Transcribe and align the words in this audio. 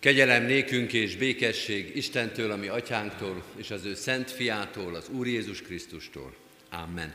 Kegyelem 0.00 0.44
nékünk 0.44 0.92
és 0.92 1.16
békesség 1.16 1.96
Istentől, 1.96 2.50
ami 2.50 2.68
atyánktól, 2.68 3.44
és 3.56 3.70
az 3.70 3.84
ő 3.84 3.94
szent 3.94 4.30
fiától, 4.30 4.94
az 4.94 5.08
Úr 5.08 5.26
Jézus 5.26 5.62
Krisztustól. 5.62 6.34
Amen. 6.70 7.14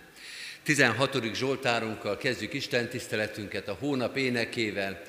16. 0.64 1.36
Zsoltárunkkal 1.36 2.18
kezdjük 2.18 2.54
Isten 2.54 2.90
tiszteletünket 2.90 3.68
a 3.68 3.78
hónap 3.80 4.18
énekével. 4.18 5.02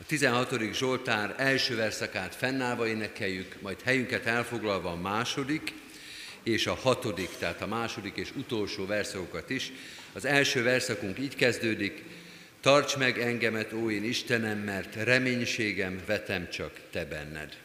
A 0.00 0.06
16. 0.06 0.72
Zsoltár 0.72 1.34
első 1.38 1.76
verszakát 1.76 2.34
fennállva 2.34 2.86
énekeljük, 2.86 3.56
majd 3.60 3.82
helyünket 3.82 4.26
elfoglalva 4.26 4.90
a 4.90 5.00
második 5.00 5.72
és 6.42 6.66
a 6.66 6.74
hatodik, 6.74 7.30
tehát 7.38 7.62
a 7.62 7.66
második 7.66 8.16
és 8.16 8.30
utolsó 8.36 8.86
verszakokat 8.86 9.50
is. 9.50 9.72
Az 10.12 10.24
első 10.24 10.62
verszakunk 10.62 11.18
így 11.18 11.36
kezdődik, 11.36 12.02
Tarts 12.60 12.96
meg 12.96 13.18
engemet, 13.18 13.72
ó 13.72 13.90
én 13.90 14.04
Istenem, 14.04 14.58
mert 14.58 14.94
reménységem 14.94 16.00
vetem 16.06 16.48
csak 16.50 16.80
Te 16.90 17.04
benned. 17.04 17.56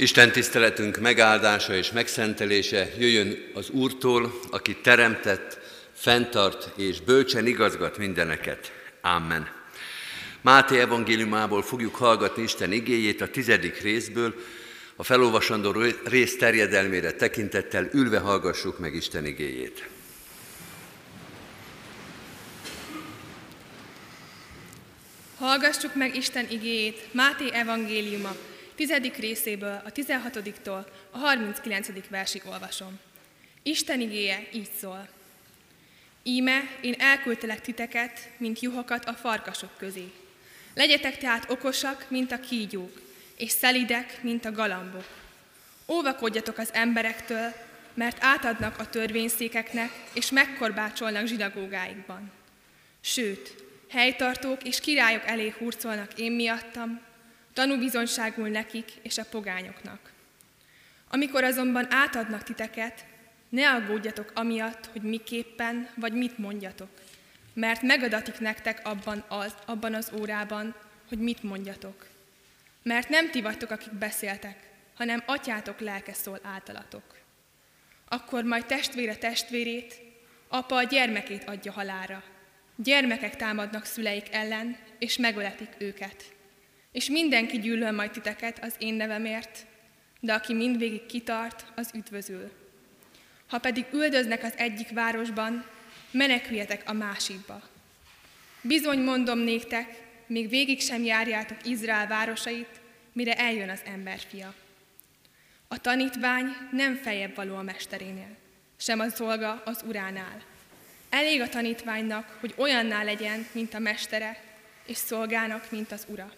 Isten 0.00 0.32
tiszteletünk 0.32 0.98
megáldása 0.98 1.74
és 1.74 1.92
megszentelése 1.92 2.90
jöjjön 2.98 3.50
az 3.54 3.70
Úrtól, 3.70 4.40
aki 4.50 4.76
teremtett, 4.76 5.58
fenntart 5.92 6.78
és 6.78 7.00
bölcsen 7.00 7.46
igazgat 7.46 7.98
mindeneket. 7.98 8.72
Amen. 9.00 9.48
Máté 10.40 10.78
evangéliumából 10.78 11.62
fogjuk 11.62 11.94
hallgatni 11.94 12.42
Isten 12.42 12.72
igéjét 12.72 13.20
a 13.20 13.30
tizedik 13.30 13.80
részből, 13.80 14.34
a 14.96 15.04
felolvasandó 15.04 15.74
rész 16.04 16.36
terjedelmére 16.36 17.12
tekintettel 17.12 17.88
ülve 17.92 18.18
hallgassuk 18.18 18.78
meg 18.78 18.94
Isten 18.94 19.26
igéjét. 19.26 19.88
Hallgassuk 25.38 25.94
meg 25.94 26.16
Isten 26.16 26.46
igéjét 26.50 27.08
Máté 27.12 27.52
evangéliuma 27.52 28.34
tizedik 28.74 29.16
részéből, 29.16 29.82
a 29.84 29.92
16-tól 29.92 30.84
a 31.10 31.18
39. 31.18 31.88
versig 32.08 32.42
olvasom. 32.46 32.98
Isten 33.62 34.00
igéje 34.00 34.48
így 34.52 34.70
szól. 34.80 35.08
Íme, 36.22 36.60
én 36.80 36.94
elküldtelek 36.98 37.60
titeket, 37.60 38.28
mint 38.36 38.60
juhokat 38.60 39.04
a 39.04 39.12
farkasok 39.12 39.70
közé. 39.78 40.12
Legyetek 40.74 41.18
tehát 41.18 41.50
okosak, 41.50 42.06
mint 42.08 42.32
a 42.32 42.40
kígyók, 42.40 43.00
és 43.36 43.50
szelidek, 43.50 44.22
mint 44.22 44.44
a 44.44 44.52
galambok. 44.52 45.06
Óvakodjatok 45.88 46.58
az 46.58 46.72
emberektől, 46.72 47.52
mert 47.94 48.16
átadnak 48.20 48.78
a 48.78 48.88
törvényszékeknek, 48.88 49.90
és 50.12 50.30
megkorbácsolnak 50.30 51.26
zsinagógáikban. 51.26 52.30
Sőt, 53.00 53.54
helytartók 53.88 54.62
és 54.64 54.80
királyok 54.80 55.26
elé 55.26 55.54
hurcolnak 55.58 56.18
én 56.18 56.32
miattam, 56.32 57.00
tanúbizonyságul 57.52 58.48
nekik 58.48 58.92
és 59.02 59.18
a 59.18 59.24
pogányoknak. 59.24 60.12
Amikor 61.10 61.44
azonban 61.44 61.92
átadnak 61.92 62.42
titeket, 62.42 63.04
ne 63.48 63.70
aggódjatok 63.70 64.32
amiatt, 64.34 64.86
hogy 64.86 65.02
miképpen 65.02 65.88
vagy 65.94 66.12
mit 66.12 66.38
mondjatok, 66.38 66.88
mert 67.52 67.82
megadatik 67.82 68.38
nektek 68.38 68.80
abban 68.84 69.24
az, 69.28 69.54
abban 69.64 69.94
az 69.94 70.10
órában, 70.18 70.74
hogy 71.08 71.18
mit 71.18 71.42
mondjatok. 71.42 72.06
Mert 72.82 73.08
nem 73.08 73.30
ti 73.30 73.40
vagytok, 73.40 73.70
akik 73.70 73.92
beszéltek, 73.92 74.56
hanem 74.94 75.22
atyátok 75.26 75.80
lelke 75.80 76.12
szól 76.12 76.40
általatok. 76.42 77.18
Akkor 78.08 78.44
majd 78.44 78.66
testvére 78.66 79.16
testvérét, 79.16 80.00
apa 80.48 80.76
a 80.76 80.82
gyermekét 80.82 81.44
adja 81.44 81.72
halára. 81.72 82.22
Gyermekek 82.76 83.36
támadnak 83.36 83.84
szüleik 83.84 84.26
ellen, 84.30 84.76
és 84.98 85.16
megöletik 85.16 85.74
őket. 85.78 86.24
És 86.92 87.08
mindenki 87.08 87.58
gyűlöl 87.58 87.90
majd 87.90 88.10
titeket 88.10 88.64
az 88.64 88.74
én 88.78 88.94
nevemért, 88.94 89.66
de 90.20 90.32
aki 90.32 90.54
mindvégig 90.54 91.06
kitart, 91.06 91.64
az 91.76 91.90
üdvözül. 91.94 92.50
Ha 93.46 93.58
pedig 93.58 93.84
üldöznek 93.92 94.42
az 94.42 94.52
egyik 94.56 94.90
városban, 94.90 95.64
meneküljetek 96.10 96.82
a 96.86 96.92
másikba. 96.92 97.62
Bizony 98.60 98.98
mondom 98.98 99.38
néktek, 99.38 100.02
még 100.26 100.48
végig 100.48 100.80
sem 100.80 101.02
járjátok 101.02 101.66
Izrael 101.66 102.06
városait, 102.06 102.80
mire 103.12 103.34
eljön 103.34 103.68
az 103.68 103.80
emberfia. 103.84 104.54
A 105.68 105.78
tanítvány 105.78 106.56
nem 106.72 106.96
feljebb 106.96 107.34
való 107.34 107.56
a 107.56 107.62
mesterénél, 107.62 108.36
sem 108.76 109.00
a 109.00 109.08
szolga 109.08 109.62
az 109.64 109.82
uránál. 109.86 110.42
Elég 111.08 111.40
a 111.40 111.48
tanítványnak, 111.48 112.36
hogy 112.40 112.54
olyanná 112.56 113.02
legyen, 113.02 113.46
mint 113.52 113.74
a 113.74 113.78
mestere, 113.78 114.42
és 114.86 114.96
szolgának, 114.96 115.70
mint 115.70 115.92
az 115.92 116.04
ura. 116.08 116.32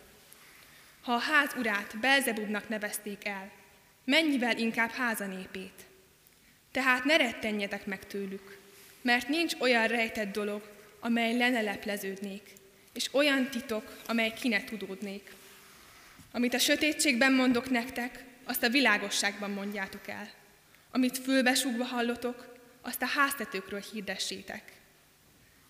Ha 1.03 1.13
a 1.13 1.19
ház 1.19 1.55
urát 1.59 1.99
Belzebubnak 2.01 2.69
nevezték 2.69 3.27
el, 3.27 3.51
mennyivel 4.05 4.59
inkább 4.59 4.91
háza 4.91 5.27
népét. 5.27 5.87
Tehát 6.71 7.05
ne 7.05 7.17
rettenjetek 7.17 7.87
meg 7.87 8.07
tőlük, 8.07 8.59
mert 9.01 9.29
nincs 9.29 9.55
olyan 9.59 9.87
rejtett 9.87 10.33
dolog, 10.33 10.71
amely 11.01 11.37
le 11.37 11.49
ne 11.49 11.61
lepleződnék, 11.61 12.53
és 12.93 13.09
olyan 13.13 13.49
titok, 13.51 14.03
amely 14.07 14.33
ki 14.41 14.49
ne 14.49 14.65
tudódnék. 14.65 15.33
Amit 16.33 16.55
a 16.55 16.59
sötétségben 16.59 17.33
mondok 17.33 17.71
nektek, 17.71 18.25
azt 18.45 18.63
a 18.63 18.69
világosságban 18.69 19.51
mondjátok 19.51 20.09
el. 20.09 20.31
Amit 20.91 21.19
fülbesúgva 21.19 21.85
hallotok, 21.85 22.57
azt 22.81 23.03
a 23.03 23.07
háztetőkről 23.07 23.83
hirdessétek. 23.93 24.63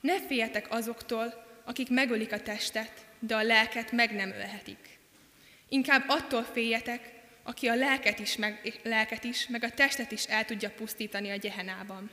Ne 0.00 0.20
féljetek 0.20 0.66
azoktól, 0.70 1.46
akik 1.64 1.90
megölik 1.90 2.32
a 2.32 2.42
testet, 2.42 3.06
de 3.18 3.36
a 3.36 3.42
lelket 3.42 3.92
meg 3.92 4.14
nem 4.14 4.30
ölhetik. 4.30 4.98
Inkább 5.72 6.04
attól 6.08 6.42
féljetek, 6.42 7.12
aki 7.42 7.68
a 7.68 7.74
lelket 7.74 8.18
is, 8.18 8.36
meg, 8.36 8.80
lelket 8.82 9.24
is, 9.24 9.46
meg 9.48 9.64
a 9.64 9.70
testet 9.70 10.12
is 10.12 10.24
el 10.24 10.44
tudja 10.44 10.70
pusztítani 10.70 11.30
a 11.30 11.36
gyehenában. 11.36 12.10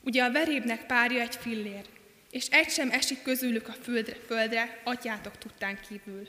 Ugye 0.00 0.24
a 0.24 0.32
verébnek 0.32 0.86
párja 0.86 1.20
egy 1.20 1.36
fillér, 1.36 1.84
és 2.30 2.46
egy 2.46 2.68
sem 2.70 2.90
esik 2.90 3.22
közülük 3.22 3.68
a 3.68 3.72
földre, 3.72 4.16
földre 4.26 4.80
atyátok 4.84 5.38
tudtán 5.38 5.78
kívül. 5.88 6.28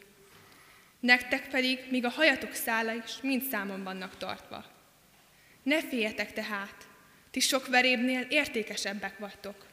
Nektek 0.99 1.47
pedig, 1.47 1.79
míg 1.89 2.05
a 2.05 2.09
hajatok 2.09 2.53
szála 2.53 2.93
is 2.93 3.11
mind 3.21 3.43
számon 3.43 3.83
vannak 3.83 4.17
tartva. 4.17 4.65
Ne 5.63 5.81
féljetek 5.81 6.33
tehát, 6.33 6.87
ti 7.31 7.39
sok 7.39 7.67
verébnél 7.67 8.21
értékesebbek 8.29 9.17
vagytok. 9.17 9.65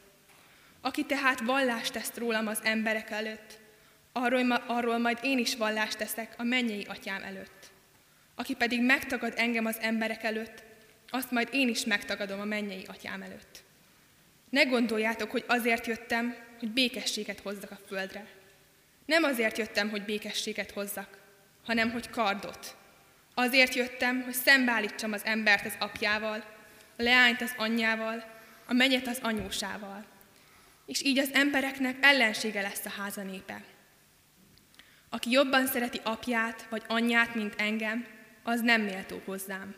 Aki 0.81 1.05
tehát 1.05 1.41
vallást 1.41 1.93
tesz 1.93 2.15
rólam 2.15 2.47
az 2.47 2.61
emberek 2.63 3.11
előtt, 3.11 3.59
arról, 4.13 4.53
arról 4.53 4.99
majd 4.99 5.19
én 5.23 5.39
is 5.39 5.57
vallást 5.57 5.99
teszek 5.99 6.35
a 6.37 6.43
mennyei 6.43 6.87
atyám 6.89 7.23
előtt. 7.23 7.71
Aki 8.35 8.55
pedig 8.55 8.83
megtagad 8.83 9.33
engem 9.37 9.67
az 9.67 9.79
emberek 9.81 10.23
előtt, 10.23 10.63
azt 11.11 11.31
majd 11.31 11.49
én 11.53 11.69
is 11.69 11.85
megtagadom 11.85 12.41
a 12.41 12.45
mennyei 12.45 12.85
atyám 12.87 13.23
előtt. 13.23 13.63
Ne 14.51 14.63
gondoljátok, 14.63 15.31
hogy 15.31 15.45
azért 15.47 15.87
jöttem, 15.87 16.37
hogy 16.59 16.71
békességet 16.71 17.41
hozzak 17.41 17.71
a 17.71 17.79
földre. 17.87 18.27
Nem 19.07 19.23
azért 19.23 19.59
jöttem, 19.59 19.91
hogy 19.91 20.05
békességet 20.05 20.71
hozzak, 20.71 21.19
hanem 21.65 21.91
hogy 21.91 22.11
kardot. 22.11 22.77
Azért 23.35 23.75
jöttem, 23.75 24.23
hogy 24.23 24.35
szembeállítsam 24.35 25.13
az 25.13 25.25
embert 25.25 25.67
az 25.67 25.77
apjával, 25.79 26.45
a 26.97 27.03
leányt 27.03 27.41
az 27.41 27.53
anyjával, 27.57 28.25
a 28.67 28.73
menyet 28.73 29.07
az 29.07 29.19
anyósával. 29.23 30.05
És 30.87 31.03
így 31.03 31.19
az 31.19 31.31
embereknek 31.33 31.97
ellensége 32.01 32.63
lesz 32.63 32.85
a 32.85 32.91
háza 32.91 33.23
népe. 33.23 33.63
Aki 35.13 35.31
jobban 35.31 35.67
szereti 35.67 36.01
apját 36.03 36.67
vagy 36.69 36.83
anyját, 36.87 37.35
mint 37.35 37.55
engem, 37.57 38.07
az 38.43 38.61
nem 38.61 38.81
méltó 38.81 39.23
hozzám. 39.25 39.75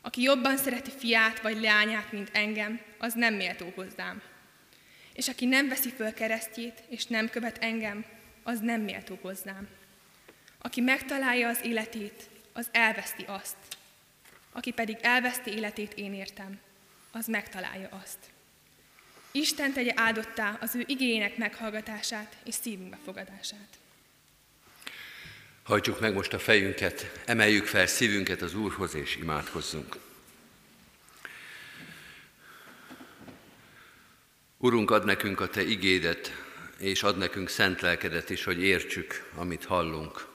Aki 0.00 0.22
jobban 0.22 0.56
szereti 0.56 0.90
fiát 0.90 1.40
vagy 1.40 1.60
leányát, 1.60 2.12
mint 2.12 2.30
engem, 2.32 2.80
az 2.98 3.14
nem 3.14 3.34
méltó 3.34 3.72
hozzám. 3.74 4.22
És 5.12 5.28
aki 5.28 5.46
nem 5.46 5.68
veszi 5.68 5.90
föl 5.90 6.12
keresztjét, 6.12 6.82
és 6.88 7.06
nem 7.06 7.30
követ 7.30 7.58
engem, 7.58 8.04
az 8.42 8.60
nem 8.60 8.80
méltó 8.80 9.18
hozzám. 9.22 9.68
Aki 10.58 10.80
megtalálja 10.80 11.48
az 11.48 11.60
életét, 11.62 12.28
az 12.52 12.68
elveszti 12.72 13.24
azt. 13.26 13.56
Aki 14.52 14.70
pedig 14.70 14.96
elveszti 15.00 15.50
életét 15.50 15.92
én 15.94 16.14
értem, 16.14 16.58
az 17.12 17.26
megtalálja 17.26 17.88
azt. 18.02 18.18
Isten 19.30 19.72
tegye 19.72 19.92
áldottá 19.96 20.58
az 20.60 20.74
ő 20.74 20.84
igényének 20.86 21.36
meghallgatását 21.36 22.36
és 22.44 22.54
szívünkbe 22.54 22.98
fogadását. 23.04 23.79
Hajtsuk 25.70 26.00
meg 26.00 26.14
most 26.14 26.32
a 26.32 26.38
fejünket, 26.38 27.10
emeljük 27.24 27.66
fel 27.66 27.86
szívünket 27.86 28.42
az 28.42 28.54
Úrhoz, 28.54 28.94
és 28.94 29.16
imádkozzunk. 29.16 29.96
Urunk, 34.58 34.90
ad 34.90 35.04
nekünk 35.04 35.40
a 35.40 35.48
Te 35.48 35.62
igédet, 35.62 36.32
és 36.78 37.02
ad 37.02 37.18
nekünk 37.18 37.48
szent 37.48 37.80
lelkedet 37.80 38.30
is, 38.30 38.44
hogy 38.44 38.62
értsük, 38.62 39.30
amit 39.34 39.64
hallunk. 39.64 40.26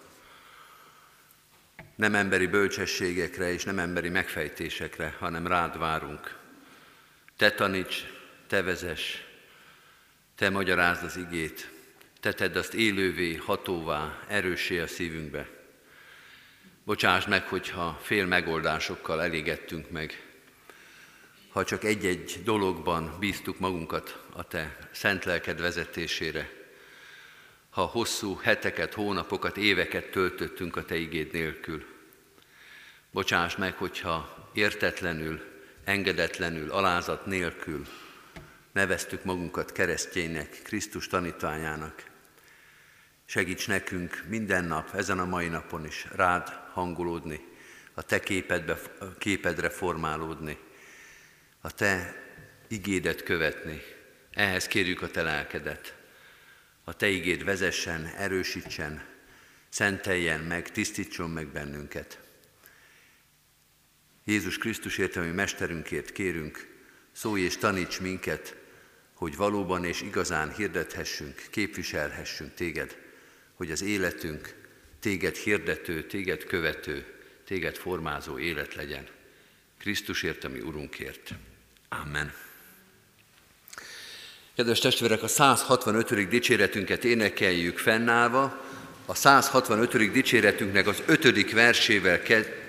Nem 1.95 2.15
emberi 2.15 2.47
bölcsességekre 2.47 3.51
és 3.51 3.63
nem 3.63 3.79
emberi 3.79 4.09
megfejtésekre, 4.09 5.15
hanem 5.19 5.47
rád 5.47 5.77
várunk. 5.77 6.37
Te 7.37 7.51
taníts, 7.51 7.95
Te 8.47 8.61
vezess, 8.61 9.15
Te 10.35 10.49
magyarázd 10.49 11.03
az 11.03 11.17
igét, 11.17 11.73
te 12.25 12.33
tedd 12.33 12.57
azt 12.57 12.73
élővé, 12.73 13.35
hatóvá, 13.35 14.23
erősé 14.27 14.79
a 14.79 14.87
szívünkbe. 14.87 15.49
Bocsáss 16.83 17.25
meg, 17.25 17.47
hogyha 17.47 17.99
fél 18.01 18.25
megoldásokkal 18.25 19.23
elégettünk 19.23 19.89
meg, 19.89 20.23
ha 21.49 21.63
csak 21.63 21.83
egy-egy 21.83 22.39
dologban 22.43 23.15
bíztuk 23.19 23.59
magunkat 23.59 24.23
a 24.33 24.47
Te 24.47 24.77
szent 24.91 25.25
lelked 25.25 25.59
vezetésére, 25.59 26.49
ha 27.69 27.81
hosszú 27.81 28.39
heteket, 28.43 28.93
hónapokat, 28.93 29.57
éveket 29.57 30.11
töltöttünk 30.11 30.75
a 30.75 30.85
Te 30.85 30.95
igéd 30.95 31.31
nélkül. 31.31 31.85
Bocsáss 33.11 33.55
meg, 33.55 33.73
hogyha 33.73 34.49
értetlenül, 34.53 35.41
engedetlenül, 35.83 36.71
alázat 36.71 37.25
nélkül 37.25 37.85
neveztük 38.71 39.23
magunkat 39.23 39.71
keresztjének, 39.71 40.59
Krisztus 40.63 41.07
tanítványának, 41.07 42.13
Segíts 43.25 43.67
nekünk 43.67 44.23
minden 44.27 44.65
nap, 44.65 44.93
ezen 44.93 45.19
a 45.19 45.25
mai 45.25 45.47
napon 45.47 45.85
is 45.85 46.07
rád 46.15 46.47
hangolódni, 46.71 47.39
a 47.93 48.01
te 48.01 48.19
képedbe, 48.19 48.81
képedre 49.17 49.69
formálódni, 49.69 50.57
a 51.61 51.71
te 51.71 52.23
igédet 52.67 53.23
követni. 53.23 53.81
Ehhez 54.31 54.67
kérjük 54.67 55.01
a 55.01 55.11
te 55.11 55.21
lelkedet. 55.21 55.95
a 56.83 56.93
Te 56.93 57.07
igéd 57.07 57.43
vezessen, 57.43 58.05
erősítsen, 58.05 59.03
szenteljen 59.69 60.39
meg, 60.39 60.71
tisztítson 60.71 61.29
meg 61.29 61.47
bennünket. 61.47 62.19
Jézus 64.23 64.57
Krisztus 64.57 64.97
értelmi 64.97 65.31
mesterünkért 65.31 66.11
kérünk, 66.11 66.67
szólj 67.11 67.41
és 67.41 67.57
taníts 67.57 67.99
minket, 67.99 68.55
hogy 69.13 69.35
valóban 69.35 69.85
és 69.85 70.01
igazán 70.01 70.53
hirdethessünk, 70.53 71.47
képviselhessünk 71.49 72.53
téged, 72.53 73.04
hogy 73.55 73.71
az 73.71 73.81
életünk 73.81 74.55
téged 74.99 75.35
hirdető, 75.35 76.03
téged 76.03 76.43
követő, 76.43 77.05
téged 77.45 77.75
formázó 77.75 78.39
élet 78.39 78.75
legyen. 78.75 79.07
Krisztusért, 79.79 80.43
ami 80.43 80.59
Urunkért. 80.59 81.33
Amen. 81.89 82.33
Kedves 84.55 84.79
testvérek, 84.79 85.23
a 85.23 85.27
165. 85.27 86.27
dicséretünket 86.29 87.03
énekeljük 87.03 87.77
fennállva. 87.77 88.63
A 89.05 89.15
165. 89.15 90.11
dicséretünknek 90.11 90.87
az 90.87 91.03
ötödik 91.05 91.53
versével 91.53 92.21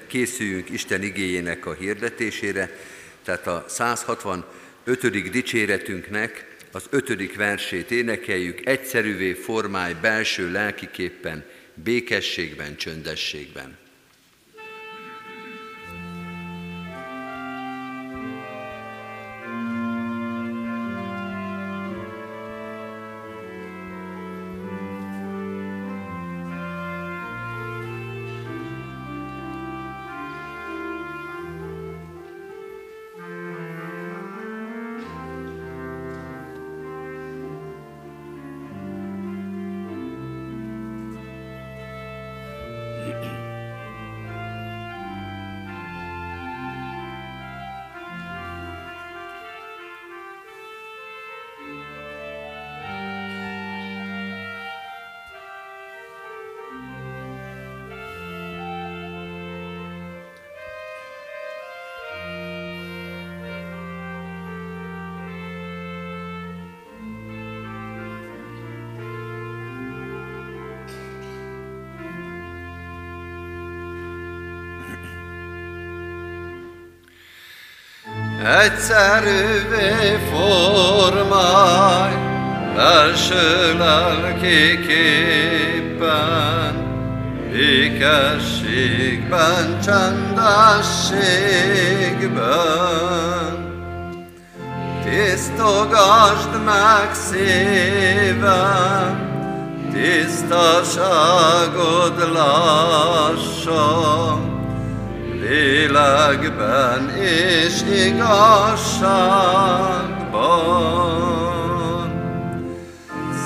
készüljünk 0.07 0.71
Isten 0.71 1.03
igéjének 1.03 1.67
a 1.67 1.73
hirdetésére, 1.73 2.79
tehát 3.25 3.47
a 3.47 3.65
165. 3.69 5.31
dicséretünknek 5.31 6.56
az 6.77 6.87
ötödik 6.91 7.37
versét 7.37 7.91
énekeljük, 7.91 8.67
egyszerűvé 8.67 9.33
formáj 9.33 9.95
belső 10.01 10.51
lelkiképpen, 10.51 11.45
békességben, 11.75 12.77
csöndességben. 12.77 13.86
Egyszerűvé 78.65 80.19
formálj, 80.33 82.15
belső 82.75 83.77
lelkiképpen, 83.79 84.75
békességben, 87.51 88.67
csendességben. 89.85 90.77
Tisztogasd 95.05 96.53
meg 96.65 97.15
szívem, 97.15 99.11
tisztaságod 99.93 100.97
lassan, 102.33 103.77
lélekben 105.49 107.11
és 107.11 107.83
igazságban. 108.07 108.47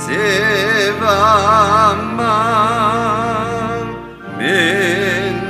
Szívemmel 0.04 1.11
mindig 4.37 5.45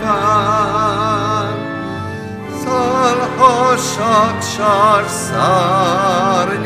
fenn, 0.00 1.58
szalhassak 2.64 4.36
sár 4.56 5.04
szárnyon, 5.30 6.60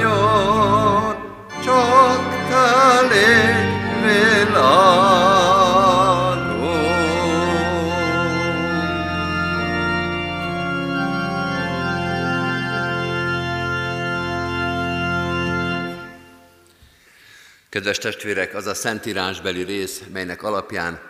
csak 1.64 2.22
te 2.48 2.68
légy 3.10 3.70
világ. 4.02 5.49
Kedves 17.70 17.98
testvérek, 17.98 18.54
az 18.54 18.66
a 18.66 18.74
szentírásbeli 18.74 19.62
rész, 19.62 20.02
melynek 20.12 20.42
alapján 20.42 21.00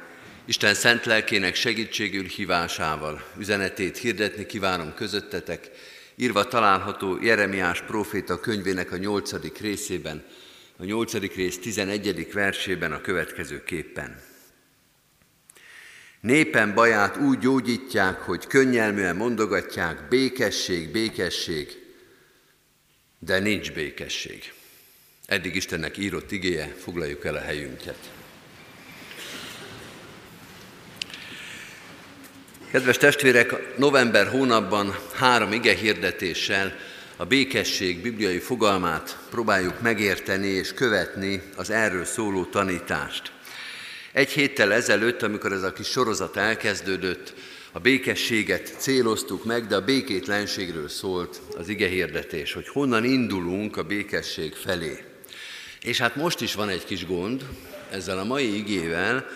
Isten 0.44 0.74
szent 0.74 1.04
lelkének 1.04 1.54
segítségül 1.54 2.24
hívásával 2.24 3.24
üzenetét 3.38 3.96
hirdetni 3.96 4.46
kívánom 4.46 4.94
közöttetek, 4.94 5.70
írva 6.14 6.48
található 6.48 7.18
Jeremiás 7.22 7.82
próféta 7.82 8.40
könyvének 8.40 8.92
a 8.92 8.96
nyolcadik 8.96 9.58
részében, 9.58 10.24
a 10.76 10.84
nyolcadik 10.84 11.34
rész 11.34 11.58
tizenegyedik 11.58 12.32
versében 12.32 12.92
a 12.92 13.00
következő 13.00 13.64
képpen. 13.64 14.22
Népen 16.20 16.74
baját 16.74 17.16
úgy 17.16 17.38
gyógyítják, 17.38 18.20
hogy 18.20 18.46
könnyelműen 18.46 19.16
mondogatják, 19.16 20.08
békesség, 20.08 20.92
békesség, 20.92 21.68
de 23.18 23.38
nincs 23.38 23.72
békesség. 23.72 24.52
Eddig 25.30 25.54
Istennek 25.56 25.98
írott 25.98 26.32
igéje, 26.32 26.74
foglaljuk 26.78 27.24
el 27.24 27.34
a 27.34 27.40
helyünket. 27.40 28.10
Kedves 32.70 32.96
testvérek, 32.96 33.76
november 33.76 34.28
hónapban 34.28 34.96
három 35.14 35.52
ige 35.52 35.74
hirdetéssel 35.74 36.76
a 37.16 37.24
békesség 37.24 38.02
bibliai 38.02 38.38
fogalmát 38.38 39.18
próbáljuk 39.30 39.80
megérteni 39.80 40.46
és 40.46 40.74
követni 40.74 41.42
az 41.56 41.70
erről 41.70 42.04
szóló 42.04 42.44
tanítást. 42.44 43.32
Egy 44.12 44.30
héttel 44.30 44.72
ezelőtt, 44.72 45.22
amikor 45.22 45.52
ez 45.52 45.62
a 45.62 45.72
kis 45.72 45.88
sorozat 45.88 46.36
elkezdődött, 46.36 47.34
a 47.72 47.78
békességet 47.78 48.74
céloztuk 48.78 49.44
meg, 49.44 49.66
de 49.66 49.76
a 49.76 49.84
békétlenségről 49.84 50.88
szólt 50.88 51.40
az 51.56 51.68
ige 51.68 51.88
hirdetés, 51.88 52.52
hogy 52.52 52.68
honnan 52.68 53.04
indulunk 53.04 53.76
a 53.76 53.82
békesség 53.82 54.54
felé. 54.54 55.09
És 55.82 55.98
hát 55.98 56.16
most 56.16 56.40
is 56.40 56.54
van 56.54 56.68
egy 56.68 56.84
kis 56.84 57.06
gond 57.06 57.48
ezzel 57.90 58.18
a 58.18 58.24
mai 58.24 58.56
igével, 58.56 59.26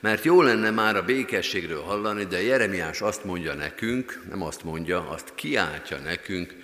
mert 0.00 0.24
jó 0.24 0.42
lenne 0.42 0.70
már 0.70 0.96
a 0.96 1.04
békességről 1.04 1.82
hallani, 1.82 2.24
de 2.24 2.42
Jeremiás 2.42 3.00
azt 3.00 3.24
mondja 3.24 3.54
nekünk, 3.54 4.24
nem 4.28 4.42
azt 4.42 4.64
mondja, 4.64 5.08
azt 5.08 5.34
kiáltja 5.34 5.98
nekünk, 5.98 6.54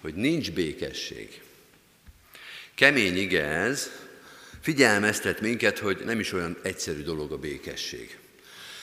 hogy 0.00 0.14
nincs 0.14 0.52
békesség. 0.52 1.40
Kemény 2.74 3.16
ige 3.16 3.44
ez, 3.44 3.90
figyelmeztet 4.60 5.40
minket, 5.40 5.78
hogy 5.78 6.02
nem 6.04 6.20
is 6.20 6.32
olyan 6.32 6.56
egyszerű 6.62 7.02
dolog 7.02 7.32
a 7.32 7.38
békesség. 7.38 8.18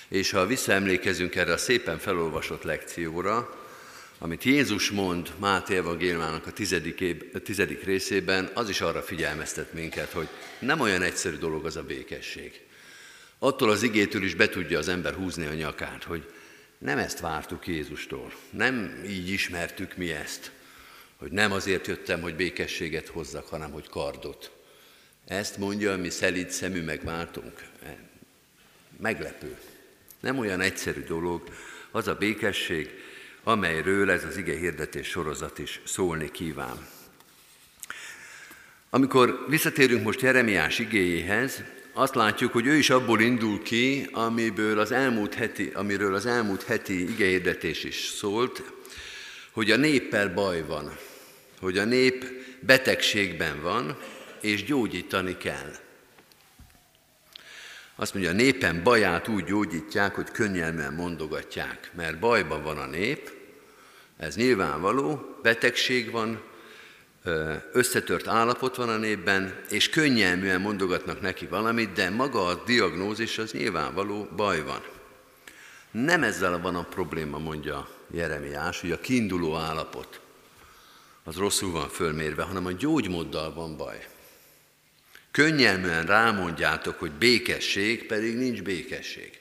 És 0.07 0.31
ha 0.31 0.45
visszaemlékezünk 0.45 1.35
erre 1.35 1.53
a 1.53 1.57
szépen 1.57 1.99
felolvasott 1.99 2.63
lekcióra, 2.63 3.60
amit 4.23 4.43
Jézus 4.43 4.91
mond 4.91 5.31
Máté 5.37 5.75
evangéliumának 5.75 6.47
a 6.47 6.51
tizedik, 6.51 7.01
év, 7.01 7.29
a 7.33 7.39
tizedik 7.39 7.83
részében, 7.83 8.49
az 8.53 8.69
is 8.69 8.81
arra 8.81 9.01
figyelmeztet 9.01 9.73
minket, 9.73 10.11
hogy 10.11 10.27
nem 10.59 10.79
olyan 10.79 11.01
egyszerű 11.01 11.35
dolog 11.35 11.65
az 11.65 11.75
a 11.75 11.83
békesség. 11.83 12.61
Attól 13.39 13.69
az 13.69 13.83
igétől 13.83 14.23
is 14.23 14.35
be 14.35 14.49
tudja 14.49 14.77
az 14.77 14.87
ember 14.87 15.13
húzni 15.13 15.45
a 15.45 15.53
nyakát, 15.53 16.03
hogy 16.03 16.31
nem 16.77 16.97
ezt 16.97 17.19
vártuk 17.19 17.67
Jézustól, 17.67 18.33
nem 18.49 19.03
így 19.07 19.29
ismertük 19.29 19.95
mi 19.97 20.11
ezt, 20.11 20.51
hogy 21.17 21.31
nem 21.31 21.51
azért 21.51 21.87
jöttem, 21.87 22.21
hogy 22.21 22.35
békességet 22.35 23.07
hozzak, 23.07 23.47
hanem 23.47 23.71
hogy 23.71 23.89
kardot. 23.89 24.51
Ezt 25.27 25.57
mondja, 25.57 25.97
mi 25.97 26.09
szelíd 26.09 26.49
szemű 26.49 26.83
megváltunk. 26.83 27.63
Meglepő. 28.99 29.57
Nem 30.19 30.37
olyan 30.37 30.61
egyszerű 30.61 31.03
dolog 31.03 31.43
az 31.91 32.07
a 32.07 32.15
békesség, 32.15 33.00
amelyről 33.43 34.11
ez 34.11 34.23
az 34.23 34.37
ige 34.37 34.57
hirdetés 34.57 35.07
sorozat 35.07 35.59
is 35.59 35.81
szólni 35.85 36.31
kíván. 36.31 36.87
Amikor 38.89 39.45
visszatérünk 39.47 40.03
most 40.03 40.21
Jeremiás 40.21 40.79
igéjéhez, 40.79 41.63
azt 41.93 42.15
látjuk, 42.15 42.51
hogy 42.51 42.65
ő 42.65 42.75
is 42.75 42.89
abból 42.89 43.21
indul 43.21 43.61
ki, 43.61 44.07
amiből 44.11 44.79
az 44.79 44.91
elmúlt 44.91 45.33
heti, 45.33 45.71
amiről 45.73 46.15
az 46.15 46.25
elmúlt 46.25 46.63
heti 46.63 47.01
igehirdetés 47.01 47.83
is 47.83 47.95
szólt, 47.95 48.63
hogy 49.51 49.71
a 49.71 49.77
néppel 49.77 50.33
baj 50.33 50.63
van, 50.65 50.97
hogy 51.59 51.77
a 51.77 51.85
nép 51.85 52.25
betegségben 52.59 53.61
van, 53.61 53.97
és 54.41 54.63
gyógyítani 54.63 55.37
kell. 55.37 55.71
Azt 58.01 58.13
mondja, 58.13 58.31
a 58.31 58.35
népen 58.35 58.83
baját 58.83 59.27
úgy 59.27 59.43
gyógyítják, 59.43 60.15
hogy 60.15 60.31
könnyelmen 60.31 60.93
mondogatják, 60.93 61.91
mert 61.95 62.19
bajban 62.19 62.63
van 62.63 62.77
a 62.77 62.85
nép, 62.85 63.31
ez 64.17 64.35
nyilvánvaló, 64.35 65.35
betegség 65.41 66.11
van, 66.11 66.41
összetört 67.71 68.27
állapot 68.27 68.75
van 68.75 68.89
a 68.89 68.97
népben, 68.97 69.63
és 69.69 69.89
könnyelműen 69.89 70.61
mondogatnak 70.61 71.21
neki 71.21 71.45
valamit, 71.45 71.93
de 71.93 72.09
maga 72.09 72.45
a 72.45 72.63
diagnózis 72.65 73.37
az 73.37 73.51
nyilvánvaló, 73.51 74.27
baj 74.35 74.63
van. 74.63 74.81
Nem 75.91 76.23
ezzel 76.23 76.61
van 76.61 76.75
a 76.75 76.83
probléma, 76.83 77.37
mondja 77.37 77.87
Jeremiás, 78.11 78.81
hogy 78.81 78.91
a 78.91 78.99
kiinduló 78.99 79.55
állapot 79.55 80.19
az 81.23 81.35
rosszul 81.35 81.71
van 81.71 81.89
fölmérve, 81.89 82.43
hanem 82.43 82.65
a 82.65 82.71
gyógymóddal 82.71 83.53
van 83.53 83.77
baj. 83.77 84.07
Könnyelműen 85.31 86.05
rámondjátok, 86.05 86.99
hogy 86.99 87.11
békesség, 87.11 88.05
pedig 88.05 88.37
nincs 88.37 88.61
békesség. 88.61 89.39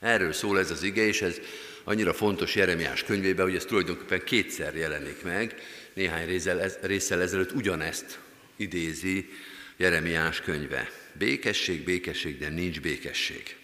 Erről 0.00 0.32
szól 0.32 0.58
ez 0.58 0.70
az 0.70 0.82
ige, 0.82 1.06
és 1.06 1.22
ez 1.22 1.40
annyira 1.84 2.14
fontos 2.14 2.54
Jeremiás 2.54 3.02
könyvében, 3.02 3.44
hogy 3.44 3.54
ez 3.54 3.64
tulajdonképpen 3.64 4.24
kétszer 4.24 4.74
jelenik 4.74 5.22
meg, 5.22 5.54
néhány 5.94 6.40
részsel 6.80 7.20
ezelőtt 7.20 7.52
ugyanezt 7.52 8.18
idézi 8.56 9.28
Jeremiás 9.76 10.40
könyve. 10.40 10.90
Békesség, 11.12 11.84
békesség, 11.84 12.38
de 12.38 12.48
nincs 12.48 12.80
békesség. 12.80 13.56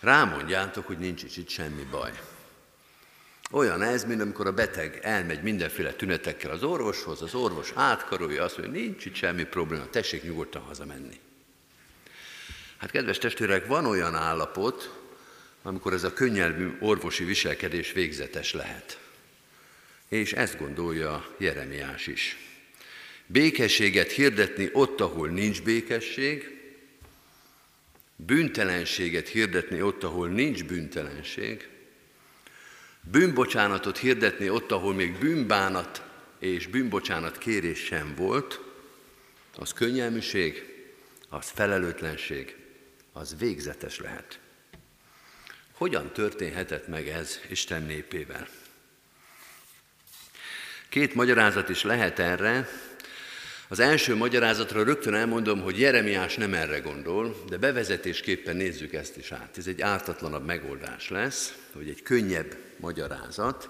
Rámondjátok, 0.00 0.86
hogy 0.86 0.98
nincs 0.98 1.22
itt 1.36 1.48
semmi 1.48 1.86
baj. 1.90 2.12
Olyan 3.54 3.82
ez, 3.82 4.04
mint 4.04 4.20
amikor 4.20 4.46
a 4.46 4.52
beteg 4.52 4.98
elmegy 5.02 5.42
mindenféle 5.42 5.92
tünetekkel 5.92 6.50
az 6.50 6.62
orvoshoz, 6.62 7.22
az 7.22 7.34
orvos 7.34 7.72
átkarolja, 7.74 8.44
azt 8.44 8.58
mondja, 8.58 8.80
nincs 8.80 9.04
itt 9.04 9.14
semmi 9.14 9.44
probléma, 9.44 9.90
tessék 9.90 10.22
nyugodtan 10.22 10.62
hazamenni. 10.62 11.20
Hát 12.76 12.90
kedves 12.90 13.18
testvérek, 13.18 13.66
van 13.66 13.86
olyan 13.86 14.14
állapot, 14.14 15.00
amikor 15.62 15.92
ez 15.92 16.04
a 16.04 16.12
könnyelmű 16.12 16.76
orvosi 16.80 17.24
viselkedés 17.24 17.92
végzetes 17.92 18.52
lehet. 18.52 18.98
És 20.08 20.32
ezt 20.32 20.58
gondolja 20.58 21.34
Jeremiás 21.38 22.06
is. 22.06 22.36
Békességet 23.26 24.10
hirdetni 24.10 24.70
ott, 24.72 25.00
ahol 25.00 25.28
nincs 25.28 25.62
békesség, 25.62 26.60
bűntelenséget 28.16 29.28
hirdetni 29.28 29.82
ott, 29.82 30.02
ahol 30.02 30.28
nincs 30.28 30.64
bűntelenség, 30.64 31.71
bűnbocsánatot 33.10 33.98
hirdetni 33.98 34.50
ott, 34.50 34.70
ahol 34.70 34.94
még 34.94 35.18
bűnbánat 35.18 36.02
és 36.38 36.66
bűnbocsánat 36.66 37.38
kérés 37.38 37.84
sem 37.84 38.14
volt, 38.16 38.60
az 39.56 39.72
könnyelműség, 39.72 40.74
az 41.28 41.50
felelőtlenség, 41.50 42.56
az 43.12 43.36
végzetes 43.38 43.98
lehet. 43.98 44.40
Hogyan 45.72 46.12
történhetett 46.12 46.86
meg 46.86 47.08
ez 47.08 47.40
Isten 47.48 47.82
népével? 47.82 48.48
Két 50.88 51.14
magyarázat 51.14 51.68
is 51.68 51.82
lehet 51.82 52.18
erre. 52.18 52.68
Az 53.72 53.80
első 53.80 54.16
magyarázatra 54.16 54.82
rögtön 54.82 55.14
elmondom, 55.14 55.60
hogy 55.60 55.78
Jeremiás 55.78 56.36
nem 56.36 56.54
erre 56.54 56.78
gondol, 56.78 57.44
de 57.48 57.56
bevezetésképpen 57.56 58.56
nézzük 58.56 58.92
ezt 58.92 59.16
is 59.16 59.32
át. 59.32 59.58
Ez 59.58 59.66
egy 59.66 59.80
ártatlanabb 59.80 60.44
megoldás 60.44 61.08
lesz, 61.08 61.58
vagy 61.72 61.88
egy 61.88 62.02
könnyebb 62.02 62.56
magyarázat. 62.76 63.68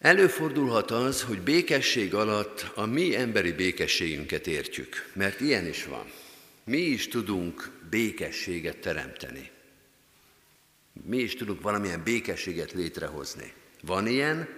Előfordulhat 0.00 0.90
az, 0.90 1.22
hogy 1.22 1.40
békesség 1.40 2.14
alatt 2.14 2.66
a 2.74 2.86
mi 2.86 3.16
emberi 3.16 3.52
békességünket 3.52 4.46
értjük, 4.46 5.10
mert 5.12 5.40
ilyen 5.40 5.66
is 5.66 5.84
van. 5.84 6.04
Mi 6.64 6.80
is 6.80 7.08
tudunk 7.08 7.70
békességet 7.90 8.76
teremteni. 8.76 9.50
Mi 11.06 11.16
is 11.16 11.34
tudunk 11.34 11.60
valamilyen 11.60 12.02
békességet 12.02 12.72
létrehozni. 12.72 13.52
Van 13.82 14.06
ilyen, 14.06 14.48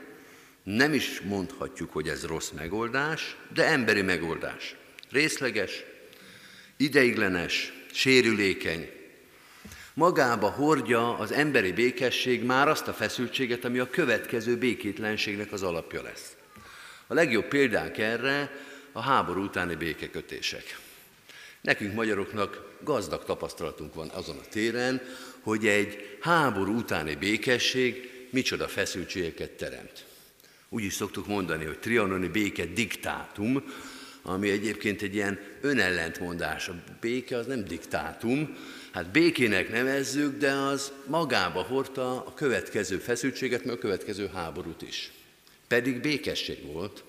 nem 0.62 0.92
is 0.94 1.20
mondhatjuk, 1.20 1.92
hogy 1.92 2.08
ez 2.08 2.26
rossz 2.26 2.50
megoldás, 2.50 3.36
de 3.54 3.64
emberi 3.64 4.02
megoldás. 4.02 4.74
Részleges, 5.10 5.84
ideiglenes, 6.76 7.72
sérülékeny. 7.92 8.90
Magába 9.94 10.48
hordja 10.50 11.18
az 11.18 11.32
emberi 11.32 11.72
békesség 11.72 12.44
már 12.44 12.68
azt 12.68 12.88
a 12.88 12.92
feszültséget, 12.92 13.64
ami 13.64 13.78
a 13.78 13.90
következő 13.90 14.56
békétlenségnek 14.56 15.52
az 15.52 15.62
alapja 15.62 16.02
lesz. 16.02 16.36
A 17.06 17.14
legjobb 17.14 17.44
példánk 17.44 17.98
erre 17.98 18.50
a 18.92 19.00
háború 19.00 19.42
utáni 19.42 19.74
békekötések. 19.74 20.78
Nekünk 21.60 21.94
magyaroknak 21.94 22.78
gazdag 22.80 23.24
tapasztalatunk 23.24 23.94
van 23.94 24.08
azon 24.08 24.36
a 24.36 24.48
téren, 24.48 25.00
hogy 25.40 25.66
egy 25.66 26.16
háború 26.20 26.76
utáni 26.76 27.14
békesség 27.14 28.10
micsoda 28.30 28.68
feszültségeket 28.68 29.50
teremt. 29.50 30.04
Úgy 30.72 30.84
is 30.84 30.92
szoktuk 30.92 31.26
mondani, 31.26 31.64
hogy 31.64 31.78
trianoni 31.78 32.28
béke 32.28 32.64
diktátum, 32.64 33.64
ami 34.22 34.50
egyébként 34.50 35.02
egy 35.02 35.14
ilyen 35.14 35.40
önellentmondás. 35.60 36.68
A 36.68 36.74
béke 37.00 37.36
az 37.36 37.46
nem 37.46 37.64
diktátum, 37.64 38.56
hát 38.92 39.10
békének 39.10 39.70
nevezzük, 39.70 40.38
de 40.38 40.50
az 40.50 40.92
magába 41.06 41.62
hordta 41.62 42.26
a 42.26 42.34
következő 42.34 42.98
feszültséget, 42.98 43.64
meg 43.64 43.74
a 43.74 43.78
következő 43.78 44.30
háborút 44.34 44.82
is. 44.82 45.10
Pedig 45.68 46.00
békesség 46.00 46.64
volt. 46.64 47.04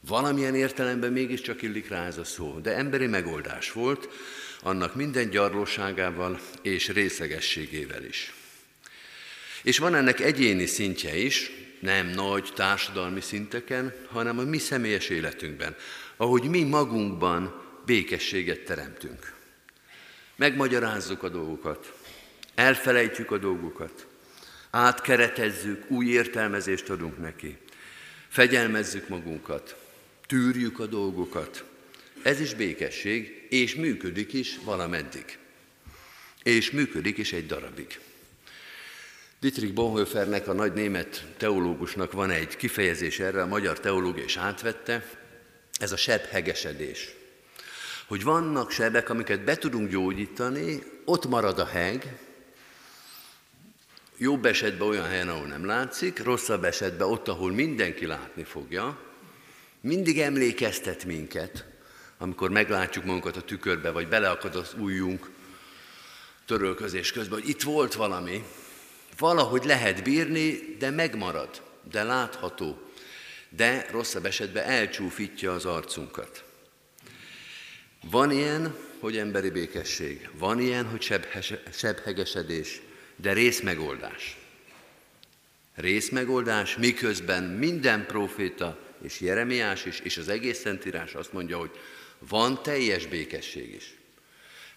Valamilyen 0.00 0.54
értelemben 0.54 1.12
mégiscsak 1.12 1.62
illik 1.62 1.88
rá 1.88 2.06
ez 2.06 2.18
a 2.18 2.24
szó, 2.24 2.58
de 2.62 2.76
emberi 2.76 3.06
megoldás 3.06 3.72
volt, 3.72 4.08
annak 4.60 4.94
minden 4.94 5.30
gyarlóságával 5.30 6.40
és 6.62 6.88
részegességével 6.88 8.04
is. 8.04 8.32
És 9.62 9.78
van 9.78 9.94
ennek 9.94 10.20
egyéni 10.20 10.66
szintje 10.66 11.16
is, 11.16 11.50
nem 11.80 12.06
nagy 12.06 12.52
társadalmi 12.54 13.20
szinteken, 13.20 13.94
hanem 14.08 14.38
a 14.38 14.42
mi 14.42 14.58
személyes 14.58 15.08
életünkben, 15.08 15.76
ahogy 16.16 16.42
mi 16.42 16.62
magunkban 16.62 17.64
békességet 17.86 18.60
teremtünk. 18.60 19.34
Megmagyarázzuk 20.36 21.22
a 21.22 21.28
dolgokat, 21.28 21.92
elfelejtjük 22.54 23.30
a 23.30 23.38
dolgokat, 23.38 24.06
átkeretezzük, 24.70 25.90
új 25.90 26.06
értelmezést 26.06 26.90
adunk 26.90 27.18
neki, 27.18 27.56
fegyelmezzük 28.28 29.08
magunkat, 29.08 29.76
tűrjük 30.26 30.78
a 30.78 30.86
dolgokat. 30.86 31.64
Ez 32.22 32.40
is 32.40 32.54
békesség, 32.54 33.46
és 33.50 33.74
működik 33.74 34.32
is 34.32 34.58
valameddig. 34.64 35.38
És 36.42 36.70
működik 36.70 37.18
is 37.18 37.32
egy 37.32 37.46
darabig. 37.46 37.98
Dietrich 39.40 39.74
Bonhoeffernek, 39.74 40.48
a 40.48 40.52
nagy 40.52 40.72
német 40.72 41.26
teológusnak 41.36 42.12
van 42.12 42.30
egy 42.30 42.56
kifejezés 42.56 43.18
erre, 43.18 43.42
a 43.42 43.46
magyar 43.46 43.80
teológia 43.80 44.24
is 44.24 44.36
átvette, 44.36 45.08
ez 45.78 45.92
a 45.92 45.96
seb 45.96 46.24
hegesedés. 46.24 47.14
Hogy 48.06 48.22
vannak 48.22 48.70
sebek, 48.70 49.10
amiket 49.10 49.44
be 49.44 49.56
tudunk 49.56 49.90
gyógyítani, 49.90 50.82
ott 51.04 51.26
marad 51.26 51.58
a 51.58 51.66
heg, 51.66 52.18
jobb 54.18 54.44
esetben 54.44 54.88
olyan 54.88 55.06
helyen, 55.06 55.28
ahol 55.28 55.46
nem 55.46 55.66
látszik, 55.66 56.22
rosszabb 56.22 56.64
esetben 56.64 57.08
ott, 57.08 57.28
ahol 57.28 57.52
mindenki 57.52 58.06
látni 58.06 58.44
fogja, 58.44 58.98
mindig 59.80 60.20
emlékeztet 60.20 61.04
minket, 61.04 61.64
amikor 62.18 62.50
meglátjuk 62.50 63.04
magunkat 63.04 63.36
a 63.36 63.42
tükörbe, 63.42 63.90
vagy 63.90 64.08
beleakad 64.08 64.54
az 64.54 64.74
ujjunk 64.78 65.30
törölközés 66.46 67.12
közben, 67.12 67.40
hogy 67.40 67.48
itt 67.48 67.62
volt 67.62 67.94
valami, 67.94 68.44
Valahogy 69.18 69.64
lehet 69.64 70.02
bírni, 70.02 70.76
de 70.78 70.90
megmarad, 70.90 71.62
de 71.90 72.02
látható, 72.02 72.78
de 73.48 73.86
rosszabb 73.90 74.24
esetben 74.24 74.64
elcsúfítja 74.64 75.52
az 75.52 75.64
arcunkat. 75.64 76.44
Van 78.10 78.30
ilyen, 78.30 78.76
hogy 79.00 79.16
emberi 79.16 79.50
békesség, 79.50 80.28
van 80.38 80.60
ilyen, 80.60 80.86
hogy 80.86 81.20
sebhegesedés, 81.72 82.80
de 83.16 83.32
részmegoldás. 83.32 84.36
Részmegoldás, 85.74 86.76
miközben 86.76 87.42
minden 87.44 88.06
proféta, 88.06 88.78
és 89.02 89.20
Jeremiás 89.20 89.84
is, 89.84 90.00
és 90.00 90.16
az 90.16 90.28
egész 90.28 90.58
Szentírás 90.58 91.14
azt 91.14 91.32
mondja, 91.32 91.58
hogy 91.58 91.70
van 92.18 92.62
teljes 92.62 93.06
békesség 93.06 93.74
is. 93.74 93.94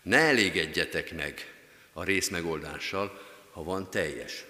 Ne 0.02 0.18
elégedjetek 0.18 1.16
meg 1.16 1.54
a 1.94 2.04
részmegoldással, 2.04 3.29
ha 3.60 3.66
van 3.66 3.90
teljes. 3.90 4.46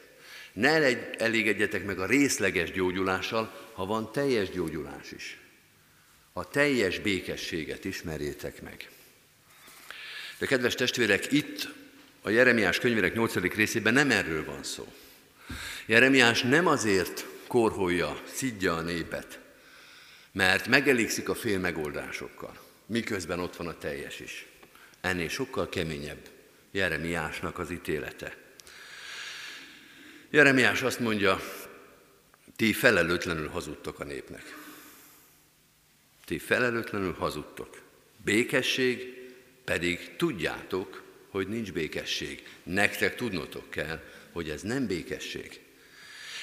Ne 0.54 0.70
elégedjetek 1.18 1.86
meg 1.86 2.00
a 2.00 2.06
részleges 2.06 2.72
gyógyulással, 2.72 3.70
ha 3.74 3.86
van 3.86 4.12
teljes 4.12 4.50
gyógyulás 4.50 5.12
is. 5.12 5.38
a 6.34 6.50
teljes 6.50 7.00
békességet 7.00 7.86
ismerjétek 7.86 8.62
meg. 8.62 8.90
De 10.38 10.46
kedves 10.46 10.76
testvérek, 10.76 11.32
itt 11.32 11.70
a 12.22 12.30
Jeremiás 12.30 12.78
könyvének 12.78 13.14
8. 13.14 13.34
részében 13.36 13.94
nem 13.94 14.12
erről 14.12 14.46
van 14.46 14.64
szó. 14.64 14.94
Jeremiás 15.86 16.42
nem 16.42 16.68
azért 16.68 17.26
korholja, 17.48 18.22
szidja 18.34 18.76
a 18.76 18.82
népet, 18.82 19.40
mert 20.32 20.68
megelégszik 20.68 21.30
a 21.30 21.36
fél 21.36 21.60
megoldásokkal, 21.60 22.60
miközben 22.86 23.40
ott 23.40 23.56
van 23.56 23.68
a 23.68 23.78
teljes 23.78 24.20
is. 24.20 24.46
Ennél 25.02 25.30
sokkal 25.30 25.70
keményebb 25.70 26.30
Jeremiásnak 26.72 27.60
az 27.60 27.72
ítélete. 27.72 28.48
Jeremiás 30.30 30.82
azt 30.82 31.00
mondja, 31.00 31.42
ti 32.56 32.74
felelőtlenül 32.74 33.48
hazudtok 33.48 34.00
a 34.00 34.04
népnek. 34.04 34.58
Ti 36.26 36.38
felelőtlenül 36.40 37.14
hazudtok. 37.14 37.82
Békesség, 38.24 39.18
pedig 39.64 40.16
tudjátok, 40.16 41.04
hogy 41.30 41.48
nincs 41.48 41.72
békesség. 41.72 42.48
Nektek 42.64 43.16
tudnotok 43.16 43.70
kell, 43.70 44.04
hogy 44.32 44.50
ez 44.50 44.62
nem 44.62 44.88
békesség. 44.88 45.60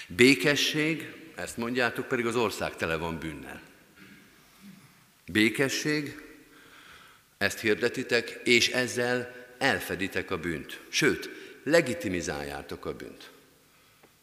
Békesség, 0.06 1.12
ezt 1.34 1.56
mondjátok, 1.56 2.08
pedig 2.08 2.26
az 2.26 2.36
ország 2.36 2.76
tele 2.76 2.96
van 2.96 3.18
bűnnel. 3.18 3.62
Békesség, 5.26 6.22
ezt 7.38 7.60
hirdetitek, 7.60 8.40
és 8.44 8.68
ezzel 8.68 9.46
elfeditek 9.58 10.30
a 10.30 10.38
bűnt. 10.38 10.80
Sőt, 10.88 11.30
legitimizáljátok 11.62 12.86
a 12.86 12.96
bűnt. 12.96 13.30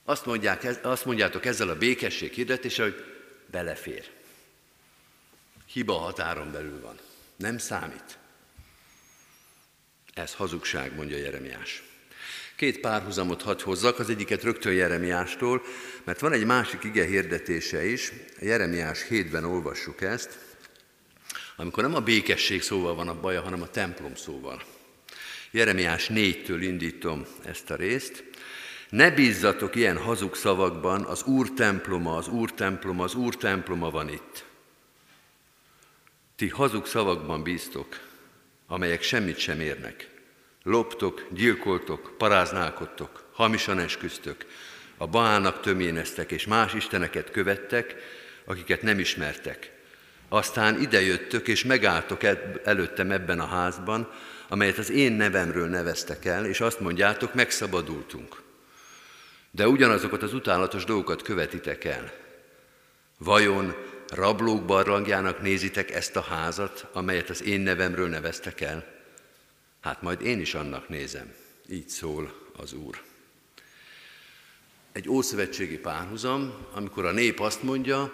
Azt, 0.03 0.25
mondják, 0.25 0.79
azt 0.81 1.05
mondjátok 1.05 1.45
ezzel 1.45 1.69
a 1.69 1.77
békesség 1.77 2.33
hirdetése, 2.33 2.83
hogy 2.83 3.03
belefér. 3.45 4.09
Hiba 5.65 5.93
határon 5.93 6.51
belül 6.51 6.81
van. 6.81 6.97
Nem 7.35 7.57
számít. 7.57 8.17
Ez 10.13 10.33
hazugság, 10.33 10.95
mondja 10.95 11.17
Jeremiás. 11.17 11.83
Két 12.55 12.79
párhuzamot 12.79 13.41
hadd 13.41 13.61
hozzak, 13.61 13.99
az 13.99 14.09
egyiket 14.09 14.43
rögtön 14.43 14.73
Jeremiástól, 14.73 15.61
mert 16.03 16.19
van 16.19 16.31
egy 16.31 16.45
másik 16.45 16.83
ige 16.83 17.05
hirdetése 17.05 17.85
is, 17.85 18.11
Jeremiás 18.39 19.05
7-ben 19.09 19.43
olvassuk 19.43 20.01
ezt, 20.01 20.37
amikor 21.55 21.83
nem 21.83 21.95
a 21.95 21.99
békesség 21.99 22.61
szóval 22.61 22.95
van 22.95 23.07
a 23.07 23.19
baja, 23.19 23.41
hanem 23.41 23.61
a 23.61 23.69
templom 23.69 24.15
szóval. 24.15 24.63
Jeremiás 25.51 26.07
4-től 26.09 26.57
indítom 26.61 27.25
ezt 27.45 27.69
a 27.69 27.75
részt. 27.75 28.23
Ne 28.93 29.11
bízzatok 29.11 29.75
ilyen 29.75 29.97
hazug 29.97 30.35
szavakban, 30.35 31.03
az 31.03 31.23
Úr 31.23 31.51
temploma, 31.51 32.15
az 32.15 32.27
Úr 32.27 32.51
temploma, 32.51 33.03
az 33.03 33.15
Úr 33.15 33.35
temploma 33.35 33.89
van 33.89 34.09
itt. 34.09 34.45
Ti 36.35 36.49
hazug 36.49 36.85
szavakban 36.85 37.43
bíztok, 37.43 37.99
amelyek 38.67 39.01
semmit 39.01 39.37
sem 39.37 39.59
érnek. 39.59 40.09
Loptok, 40.63 41.25
gyilkoltok, 41.31 42.17
paráználkodtok, 42.17 43.23
hamisan 43.31 43.79
esküztök, 43.79 44.45
a 44.97 45.07
Baának 45.07 45.61
töméneztek, 45.61 46.31
és 46.31 46.45
más 46.45 46.73
isteneket 46.73 47.31
követtek, 47.31 47.95
akiket 48.45 48.81
nem 48.81 48.99
ismertek. 48.99 49.71
Aztán 50.29 50.81
idejöttök, 50.81 51.47
és 51.47 51.63
megálltok 51.63 52.23
előttem 52.63 53.11
ebben 53.11 53.39
a 53.39 53.47
házban, 53.47 54.11
amelyet 54.47 54.77
az 54.77 54.89
én 54.89 55.11
nevemről 55.11 55.67
neveztek 55.67 56.25
el, 56.25 56.45
és 56.45 56.61
azt 56.61 56.79
mondjátok, 56.79 57.33
megszabadultunk. 57.33 58.42
De 59.55 59.67
ugyanazokat 59.67 60.23
az 60.23 60.33
utálatos 60.33 60.83
dolgokat 60.83 61.21
követitek 61.21 61.83
el. 61.83 62.13
Vajon 63.17 63.75
rablók 64.07 64.65
barlangjának 64.65 65.41
nézitek 65.41 65.91
ezt 65.91 66.15
a 66.15 66.21
házat, 66.21 66.87
amelyet 66.91 67.29
az 67.29 67.43
én 67.43 67.61
nevemről 67.61 68.09
neveztek 68.09 68.61
el? 68.61 68.93
Hát 69.81 70.01
majd 70.01 70.21
én 70.21 70.39
is 70.39 70.53
annak 70.53 70.89
nézem. 70.89 71.33
Így 71.69 71.89
szól 71.89 72.33
az 72.57 72.73
Úr. 72.73 73.01
Egy 74.91 75.09
ószövetségi 75.09 75.77
párhuzam, 75.77 76.53
amikor 76.71 77.05
a 77.05 77.11
nép 77.11 77.39
azt 77.39 77.63
mondja, 77.63 78.13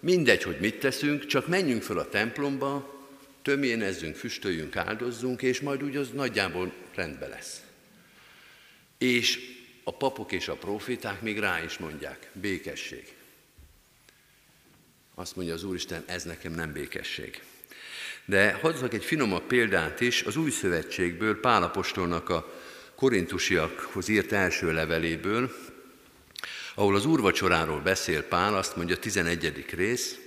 mindegy, 0.00 0.42
hogy 0.42 0.56
mit 0.60 0.80
teszünk, 0.80 1.26
csak 1.26 1.46
menjünk 1.46 1.82
föl 1.82 1.98
a 1.98 2.08
templomba, 2.08 2.98
tömjénezzünk, 3.42 4.16
füstöljünk, 4.16 4.76
áldozzunk, 4.76 5.42
és 5.42 5.60
majd 5.60 5.82
úgy 5.82 5.96
az 5.96 6.10
nagyjából 6.10 6.72
rendben 6.94 7.28
lesz. 7.28 7.60
És 8.98 9.49
a 9.84 9.92
papok 9.92 10.32
és 10.32 10.48
a 10.48 10.54
profiták 10.54 11.20
még 11.20 11.38
rá 11.38 11.62
is 11.62 11.78
mondják, 11.78 12.30
békesség. 12.32 13.14
Azt 15.14 15.36
mondja 15.36 15.54
az 15.54 15.64
Úristen, 15.64 16.04
ez 16.06 16.24
nekem 16.24 16.52
nem 16.52 16.72
békesség. 16.72 17.42
De 18.24 18.52
hozzak 18.52 18.94
egy 18.94 19.04
finomabb 19.04 19.42
példát 19.42 20.00
is, 20.00 20.22
az 20.22 20.36
új 20.36 20.50
szövetségből, 20.50 21.40
Pálapostolnak 21.40 22.28
a 22.28 22.52
korintusiakhoz 22.94 24.08
írt 24.08 24.32
első 24.32 24.72
leveléből, 24.72 25.54
ahol 26.74 26.94
az 26.94 27.04
úrvacsoráról 27.04 27.80
beszél 27.80 28.22
Pál, 28.22 28.56
azt 28.56 28.76
mondja 28.76 28.98
11. 28.98 29.64
rész, 29.70 30.18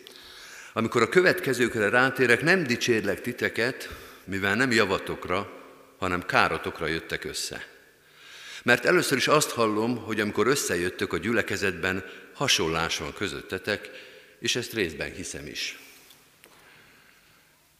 amikor 0.74 1.02
a 1.02 1.10
következőkre 1.10 1.90
rátérek, 1.90 2.42
nem 2.42 2.64
dicsérlek 2.64 3.22
titeket, 3.22 3.90
mivel 4.24 4.56
nem 4.56 4.72
javatokra, 4.72 5.62
hanem 5.98 6.26
károtokra 6.26 6.88
jöttek 6.88 7.24
össze. 7.24 7.73
Mert 8.64 8.86
először 8.86 9.18
is 9.18 9.28
azt 9.28 9.50
hallom, 9.50 9.98
hogy 9.98 10.20
amikor 10.20 10.48
összejöttök 10.48 11.14
a 11.14 11.18
gyülekezetben, 11.18 12.06
hasonlás 12.34 12.98
van 12.98 13.14
közöttetek, 13.14 13.90
és 14.40 14.56
ezt 14.56 14.74
részben 14.74 15.12
hiszem 15.12 15.48
is. 15.48 15.80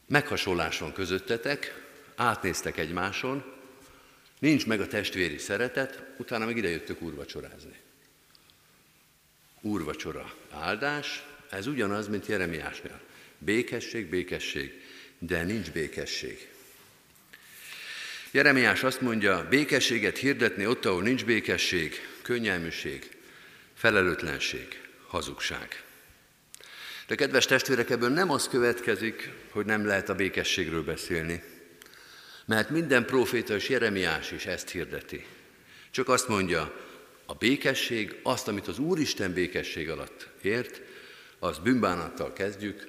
Meghasonlás 0.06 0.78
van 0.78 0.92
közöttetek, 0.92 1.84
átnéztek 2.16 2.78
egymáson, 2.78 3.44
nincs 4.38 4.66
meg 4.66 4.80
a 4.80 4.86
testvéri 4.86 5.38
szeretet, 5.38 6.02
utána 6.16 6.44
meg 6.44 6.56
idejöttök 6.56 7.02
úrvacsorázni. 7.02 7.80
Úrvacsora 9.60 10.34
áldás, 10.50 11.24
ez 11.50 11.66
ugyanaz, 11.66 12.08
mint 12.08 12.26
Jeremiásnál. 12.26 13.00
Békesség, 13.38 14.08
békesség, 14.08 14.82
de 15.18 15.42
nincs 15.42 15.70
békesség. 15.70 16.53
Jeremiás 18.34 18.82
azt 18.82 19.00
mondja, 19.00 19.46
békességet 19.50 20.18
hirdetni 20.18 20.66
ott, 20.66 20.84
ahol 20.84 21.02
nincs 21.02 21.24
békesség, 21.24 22.08
könnyelműség, 22.22 23.10
felelőtlenség, 23.74 24.80
hazugság. 25.06 25.82
De 27.06 27.14
kedves 27.14 27.46
testvérek, 27.46 27.90
ebből 27.90 28.08
nem 28.08 28.30
az 28.30 28.48
következik, 28.48 29.30
hogy 29.50 29.66
nem 29.66 29.86
lehet 29.86 30.08
a 30.08 30.14
békességről 30.14 30.84
beszélni. 30.84 31.42
Mert 32.44 32.70
minden 32.70 33.04
proféta 33.04 33.54
és 33.54 33.68
Jeremiás 33.68 34.30
is 34.30 34.46
ezt 34.46 34.70
hirdeti. 34.70 35.26
Csak 35.90 36.08
azt 36.08 36.28
mondja, 36.28 36.74
a 37.26 37.34
békesség, 37.34 38.18
azt, 38.22 38.48
amit 38.48 38.68
az 38.68 38.78
Úristen 38.78 39.32
békesség 39.32 39.90
alatt 39.90 40.28
ért, 40.42 40.80
az 41.38 41.58
bűnbánattal 41.58 42.32
kezdjük, 42.32 42.88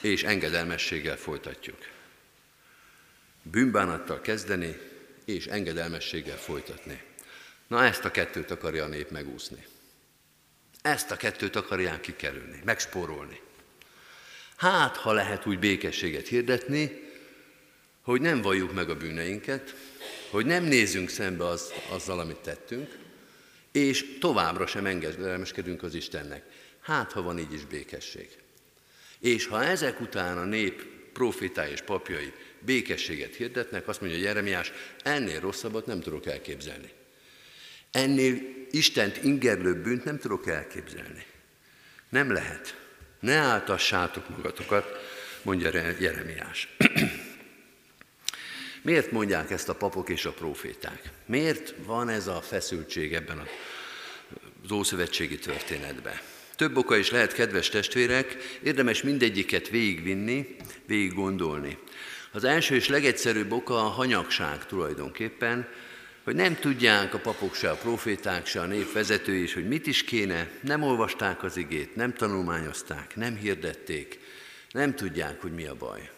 és 0.00 0.22
engedelmességgel 0.22 1.16
folytatjuk. 1.16 1.94
Bűnbánattal 3.50 4.20
kezdeni, 4.20 4.78
és 5.24 5.46
engedelmességgel 5.46 6.36
folytatni. 6.36 7.02
Na 7.66 7.84
ezt 7.84 8.04
a 8.04 8.10
kettőt 8.10 8.50
akarja 8.50 8.84
a 8.84 8.88
nép 8.88 9.10
megúszni. 9.10 9.66
Ezt 10.82 11.10
a 11.10 11.16
kettőt 11.16 11.56
akarják 11.56 12.00
kikerülni, 12.00 12.60
megspórolni. 12.64 13.40
Hát, 14.56 14.96
ha 14.96 15.12
lehet 15.12 15.46
úgy 15.46 15.58
békességet 15.58 16.26
hirdetni, 16.26 17.04
hogy 18.02 18.20
nem 18.20 18.42
valljuk 18.42 18.72
meg 18.74 18.90
a 18.90 18.96
bűneinket, 18.96 19.74
hogy 20.30 20.46
nem 20.46 20.64
nézzünk 20.64 21.08
szembe 21.08 21.46
az, 21.46 21.72
azzal, 21.90 22.20
amit 22.20 22.36
tettünk, 22.36 22.98
és 23.72 24.18
továbbra 24.20 24.66
sem 24.66 24.86
engedelmeskedünk 24.86 25.82
az 25.82 25.94
Istennek. 25.94 26.44
Hát, 26.80 27.12
ha 27.12 27.22
van 27.22 27.38
így 27.38 27.52
is 27.52 27.64
békesség. 27.64 28.28
És 29.18 29.46
ha 29.46 29.64
ezek 29.64 30.00
után 30.00 30.38
a 30.38 30.44
nép 30.44 30.84
profitái 31.12 31.70
és 31.70 31.80
papjai 31.80 32.32
békességet 32.66 33.34
hirdetnek, 33.34 33.88
azt 33.88 34.00
mondja 34.00 34.18
Jeremiás, 34.18 34.72
ennél 35.02 35.40
rosszabbat 35.40 35.86
nem 35.86 36.00
tudok 36.00 36.26
elképzelni. 36.26 36.90
Ennél 37.90 38.38
Istent 38.70 39.24
ingerlő 39.24 39.74
bűnt 39.82 40.04
nem 40.04 40.18
tudok 40.18 40.46
elképzelni. 40.46 41.24
Nem 42.08 42.32
lehet. 42.32 42.76
Ne 43.20 43.34
áltassátok 43.34 44.28
magatokat, 44.28 44.86
mondja 45.42 45.70
Jeremiás. 45.98 46.68
Miért 48.82 49.10
mondják 49.10 49.50
ezt 49.50 49.68
a 49.68 49.74
papok 49.74 50.08
és 50.08 50.24
a 50.24 50.32
proféták? 50.32 51.10
Miért 51.26 51.74
van 51.84 52.08
ez 52.08 52.26
a 52.26 52.40
feszültség 52.40 53.14
ebben 53.14 53.48
az 54.64 54.70
ószövetségi 54.70 55.38
történetben? 55.38 56.20
Több 56.56 56.76
oka 56.76 56.96
is 56.96 57.10
lehet, 57.10 57.32
kedves 57.32 57.68
testvérek, 57.68 58.58
érdemes 58.62 59.02
mindegyiket 59.02 59.68
végigvinni, 59.68 60.56
végig 60.86 61.14
gondolni. 61.14 61.78
Az 62.36 62.44
első 62.44 62.74
és 62.74 62.88
legegyszerűbb 62.88 63.52
oka 63.52 63.84
a 63.84 63.88
hanyagság 63.88 64.66
tulajdonképpen, 64.66 65.68
hogy 66.24 66.34
nem 66.34 66.56
tudják 66.56 67.14
a 67.14 67.18
papok 67.18 67.54
se, 67.54 67.70
a 67.70 67.76
proféták 67.76 68.46
se, 68.46 68.60
a 68.60 68.66
nép 68.66 68.92
vezetői 68.92 69.42
is, 69.42 69.54
hogy 69.54 69.68
mit 69.68 69.86
is 69.86 70.04
kéne, 70.04 70.50
nem 70.60 70.82
olvasták 70.82 71.42
az 71.42 71.56
igét, 71.56 71.94
nem 71.94 72.14
tanulmányozták, 72.14 73.16
nem 73.16 73.36
hirdették, 73.36 74.20
Nem 74.70 74.94
tudják, 74.94 75.40
hogy 75.40 75.52
mi 75.52 75.66
a 75.66 75.74
baj. 75.74 76.10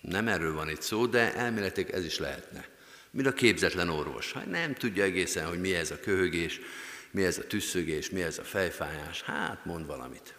Nem 0.00 0.28
erről 0.28 0.54
van 0.54 0.68
itt 0.68 0.82
szó, 0.82 1.06
de 1.06 1.34
elméletek 1.34 1.92
ez 1.92 2.04
is 2.04 2.18
lehetne. 2.18 2.64
Mint 3.10 3.26
a 3.26 3.32
képzetlen 3.32 3.88
orvos. 3.88 4.32
Hát 4.32 4.50
nem 4.50 4.74
tudja 4.74 5.04
egészen, 5.04 5.46
hogy 5.46 5.60
mi 5.60 5.74
ez 5.74 5.90
a 5.90 6.00
köhögés, 6.00 6.60
mi 7.10 7.24
ez 7.24 7.38
a 7.38 7.46
tüsszögés, 7.46 8.10
mi 8.10 8.22
ez 8.22 8.38
a 8.38 8.44
fejfájás. 8.44 9.22
Hát 9.22 9.64
mond 9.64 9.86
valamit. 9.86 10.34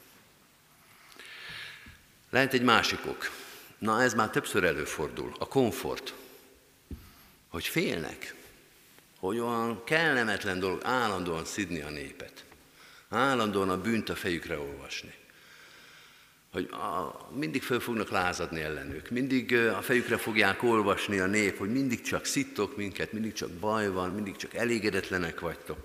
Lehet 2.29 2.53
egy 2.53 2.63
másik 2.63 2.99
ok. 3.05 3.45
Na 3.77 4.01
ez 4.01 4.13
már 4.13 4.29
többször 4.29 4.63
előfordul. 4.63 5.35
A 5.39 5.47
komfort. 5.47 6.13
Hogy 7.47 7.65
félnek. 7.65 8.35
Hogy 9.19 9.39
olyan 9.39 9.83
kellemetlen 9.83 10.59
dolog 10.59 10.81
állandóan 10.83 11.45
szidni 11.45 11.81
a 11.81 11.89
népet. 11.89 12.45
Állandóan 13.09 13.69
a 13.69 13.81
bűnt 13.81 14.09
a 14.09 14.15
fejükre 14.15 14.59
olvasni 14.59 15.13
hogy 16.51 16.69
a, 16.71 17.27
mindig 17.35 17.61
föl 17.61 17.79
fognak 17.79 18.09
lázadni 18.09 18.61
ellenük, 18.61 19.09
mindig 19.09 19.53
a 19.55 19.81
fejükre 19.81 20.17
fogják 20.17 20.63
olvasni 20.63 21.19
a 21.19 21.25
nép, 21.25 21.57
hogy 21.57 21.71
mindig 21.71 22.01
csak 22.01 22.25
szittok 22.25 22.77
minket, 22.77 23.11
mindig 23.11 23.33
csak 23.33 23.49
baj 23.49 23.89
van, 23.89 24.09
mindig 24.09 24.35
csak 24.35 24.53
elégedetlenek 24.53 25.39
vagytok. 25.39 25.77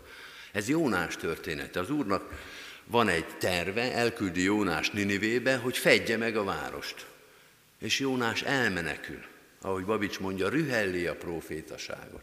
Ez 0.53 0.69
Jónás 0.69 1.17
története. 1.17 1.81
Az 1.81 1.91
Úrnak 1.91 2.29
van 2.85 3.09
egy 3.09 3.27
terve, 3.39 3.93
elküldi 3.93 4.43
Jónás 4.43 4.91
Ninivébe, 4.91 5.57
hogy 5.57 5.77
fedje 5.77 6.17
meg 6.17 6.37
a 6.37 6.45
várost. 6.45 7.07
És 7.83 7.99
Jónás 7.99 8.43
elmenekül, 8.43 9.23
ahogy 9.61 9.85
Babics 9.85 10.19
mondja, 10.19 10.49
rühelli 10.49 11.07
a 11.07 11.17
profétaságot. 11.17 12.23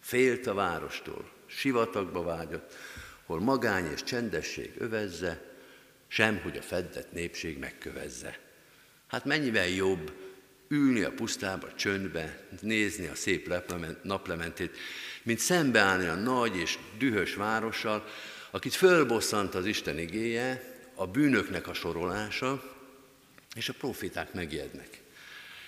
Félt 0.00 0.46
a 0.46 0.54
várostól, 0.54 1.30
sivatagba 1.46 2.22
vágyott, 2.22 2.74
hol 3.24 3.40
magány 3.40 3.90
és 3.92 4.02
csendesség 4.02 4.72
övezze, 4.78 5.54
sem 6.08 6.40
hogy 6.42 6.56
a 6.56 6.62
feddett 6.62 7.12
népség 7.12 7.58
megkövezze. 7.58 8.38
Hát 9.06 9.24
mennyivel 9.24 9.68
jobb 9.68 10.12
ülni 10.68 11.02
a 11.02 11.12
pusztába, 11.12 11.74
csöndbe, 11.74 12.46
nézni 12.60 13.06
a 13.06 13.14
szép 13.14 13.54
naplementét, 14.02 14.76
mint 15.22 15.38
szembeállni 15.38 16.06
a 16.06 16.14
nagy 16.14 16.56
és 16.56 16.78
dühös 16.98 17.34
várossal, 17.34 18.04
akit 18.50 18.74
fölbosszant 18.74 19.54
az 19.54 19.66
Isten 19.66 19.98
igéje, 19.98 20.74
a 20.94 21.06
bűnöknek 21.06 21.68
a 21.68 21.74
sorolása, 21.74 22.75
és 23.56 23.68
a 23.68 23.72
profiták 23.72 24.32
megjednek. 24.32 25.00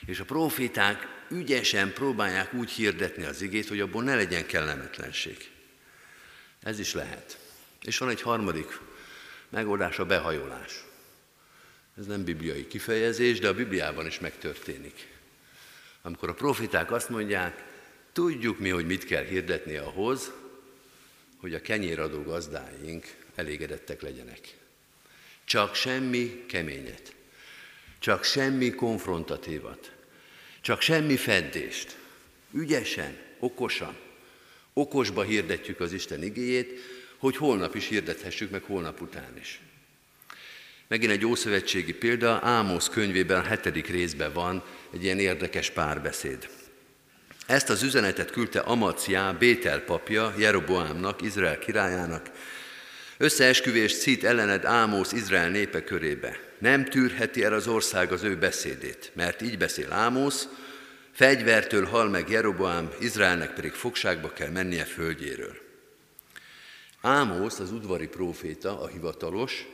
És 0.06 0.20
a 0.20 0.24
profiták 0.24 1.06
ügyesen 1.30 1.92
próbálják 1.92 2.54
úgy 2.54 2.70
hirdetni 2.70 3.24
az 3.24 3.42
igét, 3.42 3.68
hogy 3.68 3.80
abból 3.80 4.02
ne 4.02 4.14
legyen 4.14 4.46
kellemetlenség. 4.46 5.50
Ez 6.62 6.78
is 6.78 6.94
lehet. 6.94 7.38
És 7.82 7.98
van 7.98 8.08
egy 8.08 8.22
harmadik 8.22 8.78
megoldás 9.48 9.98
a 9.98 10.06
behajolás. 10.06 10.84
Ez 11.98 12.06
nem 12.06 12.24
bibliai 12.24 12.66
kifejezés, 12.66 13.38
de 13.38 13.48
a 13.48 13.54
Bibliában 13.54 14.06
is 14.06 14.18
megtörténik. 14.18 15.08
Amikor 16.02 16.28
a 16.28 16.34
profiták 16.34 16.92
azt 16.92 17.08
mondják, 17.08 17.64
tudjuk 18.12 18.58
mi, 18.58 18.68
hogy 18.68 18.86
mit 18.86 19.04
kell 19.04 19.24
hirdetni 19.24 19.76
ahhoz, 19.76 20.32
hogy 21.36 21.54
a 21.54 21.60
kenyéradó 21.60 22.22
gazdáink 22.22 23.06
elégedettek 23.34 24.02
legyenek. 24.02 24.56
Csak 25.44 25.74
semmi 25.74 26.44
keményet, 26.46 27.14
csak 27.98 28.24
semmi 28.24 28.70
konfrontatívat, 28.70 29.92
csak 30.60 30.80
semmi 30.80 31.16
feddést. 31.16 31.96
Ügyesen, 32.52 33.16
okosan, 33.38 33.96
okosba 34.72 35.22
hirdetjük 35.22 35.80
az 35.80 35.92
Isten 35.92 36.22
igéjét, 36.22 36.80
hogy 37.18 37.36
holnap 37.36 37.74
is 37.74 37.88
hirdethessük, 37.88 38.50
meg 38.50 38.62
holnap 38.62 39.00
után 39.00 39.36
is. 39.40 39.60
Megint 40.88 41.12
egy 41.12 41.26
ószövetségi 41.26 41.94
példa, 41.94 42.40
Ámosz 42.42 42.88
könyvében, 42.88 43.38
a 43.38 43.46
hetedik 43.46 43.86
részben 43.86 44.32
van 44.32 44.64
egy 44.92 45.04
ilyen 45.04 45.18
érdekes 45.18 45.70
párbeszéd. 45.70 46.48
Ezt 47.46 47.70
az 47.70 47.82
üzenetet 47.82 48.30
küldte 48.30 48.60
Amaciá, 48.60 49.32
Bétel 49.32 49.80
papja, 49.80 50.34
Jeroboámnak, 50.38 51.22
Izrael 51.22 51.58
királyának, 51.58 52.30
összeesküvést 53.16 53.96
szít 53.96 54.24
ellened 54.24 54.64
Ámosz 54.64 55.12
Izrael 55.12 55.48
népe 55.48 55.84
körébe. 55.84 56.47
Nem 56.58 56.84
tűrheti 56.84 57.44
el 57.44 57.52
az 57.52 57.66
ország 57.66 58.12
az 58.12 58.22
ő 58.22 58.36
beszédét, 58.36 59.10
mert 59.14 59.42
így 59.42 59.58
beszél 59.58 59.92
Ámosz, 59.92 60.48
fegyvertől 61.12 61.84
hal 61.84 62.08
meg 62.08 62.28
Jeroboám, 62.28 62.90
Izraelnek 63.00 63.54
pedig 63.54 63.72
fogságba 63.72 64.32
kell 64.32 64.50
mennie 64.50 64.84
földjéről. 64.84 65.56
Ámosz, 67.00 67.58
az 67.58 67.72
udvari 67.72 68.06
próféta, 68.06 68.80
a 68.82 68.86
hivatalos, 68.86 69.66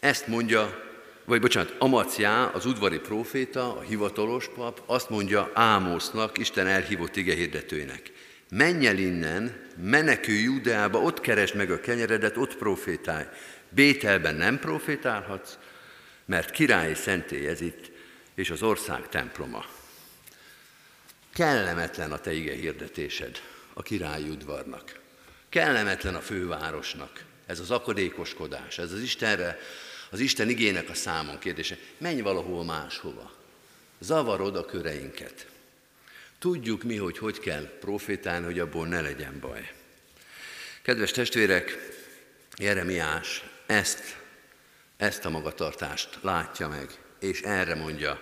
ezt 0.00 0.26
mondja, 0.26 0.84
vagy 1.24 1.40
bocsánat, 1.40 1.74
Amaciá, 1.78 2.44
az 2.44 2.66
udvari 2.66 2.98
próféta, 2.98 3.76
a 3.76 3.80
hivatalos 3.80 4.48
pap, 4.54 4.82
azt 4.86 5.10
mondja 5.10 5.50
Ámosznak, 5.54 6.38
Isten 6.38 6.66
elhívott 6.66 7.16
ige 7.16 7.34
hirdetőinek. 7.34 8.12
Menj 8.50 8.86
el 8.86 8.98
innen, 8.98 9.66
menekülj 9.82 10.42
Judeába, 10.42 11.00
ott 11.00 11.20
keresd 11.20 11.54
meg 11.54 11.70
a 11.70 11.80
kenyeredet, 11.80 12.36
ott 12.36 12.56
profétálj. 12.56 13.24
Bételben 13.68 14.34
nem 14.34 14.58
profétálhatsz, 14.58 15.58
mert 16.26 16.50
királyi 16.50 16.94
szentély 16.94 17.46
ez 17.46 17.60
itt, 17.60 17.90
és 18.34 18.50
az 18.50 18.62
ország 18.62 19.08
temploma. 19.08 19.64
Kellemetlen 21.32 22.12
a 22.12 22.18
te 22.18 22.32
ige 22.32 22.54
hirdetésed 22.54 23.40
a 23.72 23.82
királyi 23.82 24.28
udvarnak. 24.28 25.00
Kellemetlen 25.48 26.14
a 26.14 26.20
fővárosnak 26.20 27.24
ez 27.46 27.60
az 27.60 27.70
akadékoskodás, 27.70 28.78
ez 28.78 28.92
az 28.92 29.00
Istenre, 29.00 29.58
az 30.10 30.20
Isten 30.20 30.48
igének 30.48 30.88
a 30.88 30.94
számon 30.94 31.38
kérdése. 31.38 31.78
Menj 31.98 32.20
valahol 32.20 32.64
máshova. 32.64 33.32
Zavarod 33.98 34.56
a 34.56 34.64
köreinket. 34.64 35.46
Tudjuk 36.38 36.82
mi, 36.82 36.96
hogy 36.96 37.18
hogy 37.18 37.40
kell 37.40 37.78
profétálni, 37.80 38.44
hogy 38.44 38.58
abból 38.58 38.86
ne 38.86 39.00
legyen 39.00 39.40
baj. 39.40 39.72
Kedves 40.82 41.10
testvérek, 41.10 41.78
Jeremiás 42.56 43.44
ezt, 43.66 44.16
ezt 44.96 45.24
a 45.24 45.30
magatartást 45.30 46.18
látja 46.20 46.68
meg, 46.68 47.00
és 47.18 47.42
erre 47.42 47.74
mondja, 47.74 48.20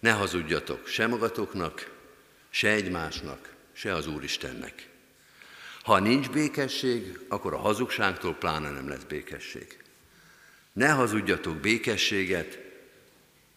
ne 0.00 0.10
hazudjatok 0.10 0.86
se 0.86 1.06
magatoknak, 1.06 1.90
se 2.50 2.68
egymásnak, 2.68 3.54
se 3.72 3.94
az 3.94 4.06
Úristennek. 4.06 4.88
Ha 5.82 5.98
nincs 5.98 6.30
békesség, 6.30 7.18
akkor 7.28 7.52
a 7.54 7.58
hazugságtól 7.58 8.34
pláne 8.34 8.70
nem 8.70 8.88
lesz 8.88 9.02
békesség. 9.02 9.82
Ne 10.72 10.88
hazudjatok 10.88 11.56
békességet, 11.56 12.58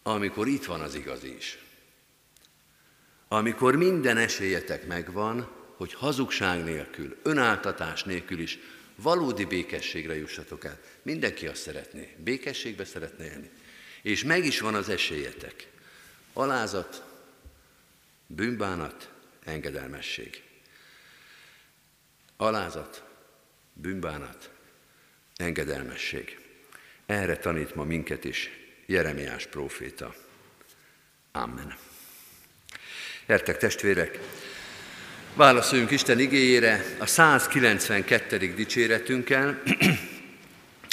amikor 0.02 0.48
itt 0.48 0.64
van 0.64 0.80
az 0.80 0.94
igazi 0.94 1.36
is. 1.36 1.58
Amikor 3.28 3.76
minden 3.76 4.16
esélyetek 4.16 4.86
megvan, 4.86 5.48
hogy 5.76 5.94
hazugság 5.94 6.64
nélkül, 6.64 7.16
önáltatás 7.22 8.04
nélkül 8.04 8.38
is 8.38 8.58
valódi 8.96 9.44
békességre 9.44 10.16
jussatok 10.16 10.64
el. 10.64 10.80
Mindenki 11.02 11.46
azt 11.46 11.62
szeretné, 11.62 12.16
békességbe 12.18 12.84
szeretne 12.84 13.24
élni. 13.24 13.50
És 14.02 14.24
meg 14.24 14.44
is 14.44 14.60
van 14.60 14.74
az 14.74 14.88
esélyetek. 14.88 15.68
Alázat, 16.32 17.04
bűnbánat, 18.26 19.10
engedelmesség. 19.44 20.42
Alázat, 22.36 23.04
bűnbánat, 23.72 24.50
engedelmesség. 25.36 26.38
Erre 27.06 27.36
tanít 27.36 27.74
ma 27.74 27.84
minket 27.84 28.24
is 28.24 28.50
Jeremiás 28.86 29.46
próféta. 29.46 30.14
Amen. 31.32 31.76
Értek 33.26 33.56
testvérek, 33.58 34.18
válaszoljunk 35.36 35.90
Isten 35.90 36.18
igéjére 36.18 36.84
a 36.98 37.06
192. 37.06 38.52
dicséretünkkel. 38.54 39.62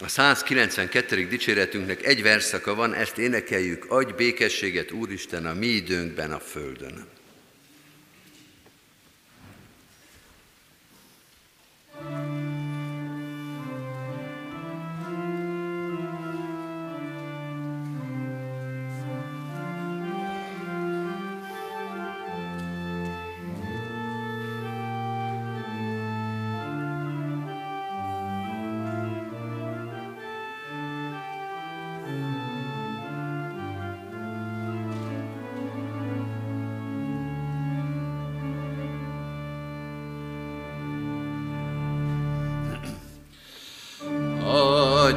A 0.03 0.07
192. 0.07 1.27
dicséretünknek 1.27 2.05
egy 2.05 2.21
verszaka 2.21 2.75
van, 2.75 2.93
ezt 2.93 3.17
énekeljük, 3.17 3.85
adj 3.91 4.11
békességet 4.11 4.91
Úristen 4.91 5.45
a 5.45 5.53
mi 5.53 5.65
időnkben 5.65 6.31
a 6.31 6.39
földön. 6.39 7.05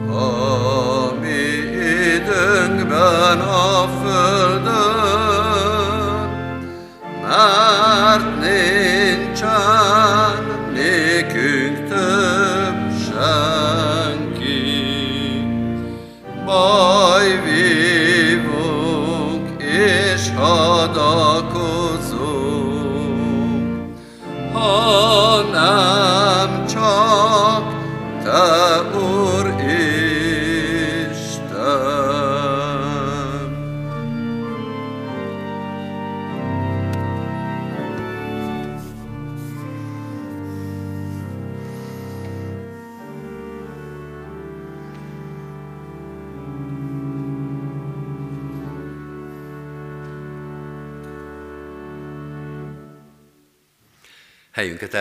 a 0.10 1.12
mi 1.22 1.44
időnkben 2.16 3.40
a 3.40 3.67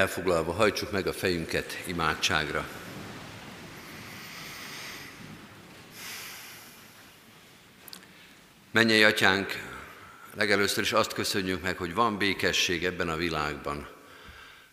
elfoglalva 0.06 0.52
hajtsuk 0.52 0.90
meg 0.90 1.06
a 1.06 1.12
fejünket 1.12 1.82
imádságra. 1.86 2.68
Mennyei 8.70 9.02
atyánk, 9.02 9.62
legelőször 10.34 10.82
is 10.82 10.92
azt 10.92 11.12
köszönjük 11.12 11.62
meg, 11.62 11.76
hogy 11.76 11.94
van 11.94 12.18
békesség 12.18 12.84
ebben 12.84 13.08
a 13.08 13.16
világban. 13.16 13.88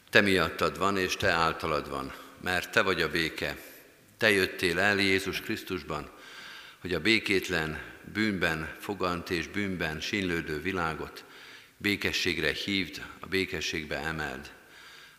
Te 0.10 0.22
miattad 0.22 0.78
van, 0.78 0.98
és 0.98 1.16
te 1.16 1.30
általad 1.30 1.90
van, 1.90 2.14
mert 2.42 2.72
te 2.72 2.82
vagy 2.82 3.02
a 3.02 3.10
béke. 3.10 3.58
Te 4.18 4.32
jöttél 4.32 4.80
el 4.80 5.00
Jézus 5.00 5.42
Krisztusban, 5.42 6.10
hogy 6.82 6.94
a 6.94 7.00
békétlen, 7.00 7.82
bűnben 8.14 8.76
fogant 8.80 9.30
és 9.30 9.48
bűnben 9.48 10.00
sínlődő 10.00 10.62
világot 10.62 11.24
békességre 11.78 12.52
hívd, 12.52 13.02
a 13.20 13.26
békességbe 13.26 13.98
emeld. 13.98 14.52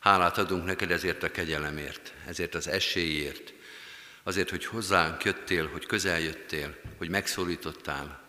Hálát 0.04 0.38
adunk 0.38 0.64
neked 0.64 0.90
ezért 0.90 1.22
a 1.22 1.30
kegyelemért, 1.30 2.12
ezért 2.26 2.54
az 2.54 2.68
esélyért, 2.68 3.52
azért, 4.22 4.50
hogy 4.50 4.64
hozzánk 4.64 5.24
jöttél, 5.24 5.68
hogy 5.68 5.86
közel 5.86 6.20
jöttél, 6.20 6.76
hogy 6.98 7.08
megszólítottál, 7.08 8.22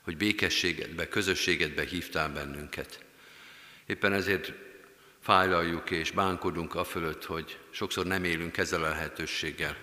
hogy 0.00 0.16
békességedbe, 0.16 1.08
közösségedbe 1.08 1.84
hívtál 1.84 2.28
bennünket. 2.28 3.04
Éppen 3.86 4.12
ezért 4.12 4.52
fájlaljuk 5.20 5.90
és 5.90 6.10
bánkodunk 6.10 6.74
a 6.74 6.84
fölött, 6.84 7.24
hogy 7.24 7.58
sokszor 7.70 8.06
nem 8.06 8.24
élünk 8.24 8.56
ezzel 8.56 8.84
a 8.84 8.88
lehetőséggel, 8.88 9.76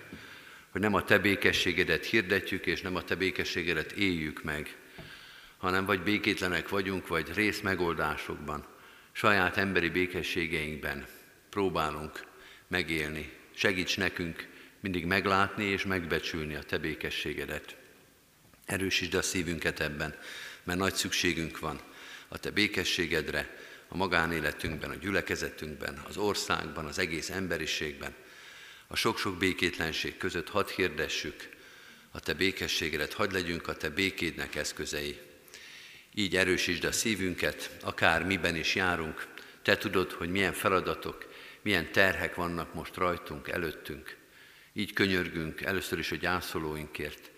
hogy 0.70 0.82
nem 0.82 0.94
a 0.94 1.04
te 1.04 1.20
békességedet 1.20 2.06
hirdetjük, 2.06 2.66
és 2.66 2.82
nem 2.82 2.96
a 2.96 3.04
te 3.04 3.16
békességedet 3.16 3.92
éljük 3.92 4.44
meg, 4.44 4.76
hanem 5.58 5.86
vagy 5.86 6.02
békétlenek 6.02 6.70
vagyunk, 6.70 7.08
vagy 7.08 7.34
rész 7.34 7.62
megoldásokban, 7.62 8.66
saját 9.12 9.58
emberi 9.58 9.90
békességeinkben 9.90 11.06
próbálunk 11.50 12.26
megélni. 12.68 13.32
Segíts 13.56 13.98
nekünk 13.98 14.48
mindig 14.80 15.06
meglátni 15.06 15.64
és 15.64 15.86
megbecsülni 15.86 16.56
a 16.56 16.64
te 16.64 16.78
békességedet. 16.78 17.76
Erősítsd 18.66 19.14
a 19.14 19.22
szívünket 19.22 19.80
ebben, 19.80 20.20
mert 20.64 20.80
nagy 20.80 20.94
szükségünk 20.94 21.60
van 21.60 21.82
a 22.28 22.38
te 22.38 22.52
békességedre, 22.52 23.58
a 23.88 23.98
magánéletünkben, 23.98 24.90
a 24.90 24.96
gyülekezetünkben, 24.96 26.02
az 26.08 26.18
országban, 26.18 26.86
az 26.86 27.00
egész 27.00 27.30
emberiségben. 27.30 28.16
A 28.88 28.96
sok-sok 28.96 29.38
békétlenség 29.38 30.18
között 30.18 30.50
hadd 30.50 30.70
hirdessük 30.76 31.50
a 32.12 32.20
te 32.20 32.34
békességedet, 32.34 33.14
hadd 33.14 33.34
legyünk 33.34 33.68
a 33.68 33.76
te 33.76 33.90
békédnek 33.90 34.56
eszközei. 34.56 35.20
Így 36.14 36.36
erősítsd 36.36 36.84
a 36.84 36.92
szívünket, 36.92 37.78
akár 37.82 38.26
miben 38.26 38.56
is 38.56 38.76
járunk. 38.76 39.28
Te 39.62 39.78
tudod, 39.78 40.12
hogy 40.12 40.30
milyen 40.30 40.54
feladatok, 40.54 41.29
milyen 41.70 41.92
terhek 41.92 42.36
vannak 42.36 42.74
most 42.74 42.96
rajtunk, 42.96 43.48
előttünk. 43.48 44.18
Így 44.74 44.94
könyörgünk 44.94 45.62
először 45.62 46.00
is 46.00 46.12
a 46.12 46.16
gyászolóinkért, 46.16 47.32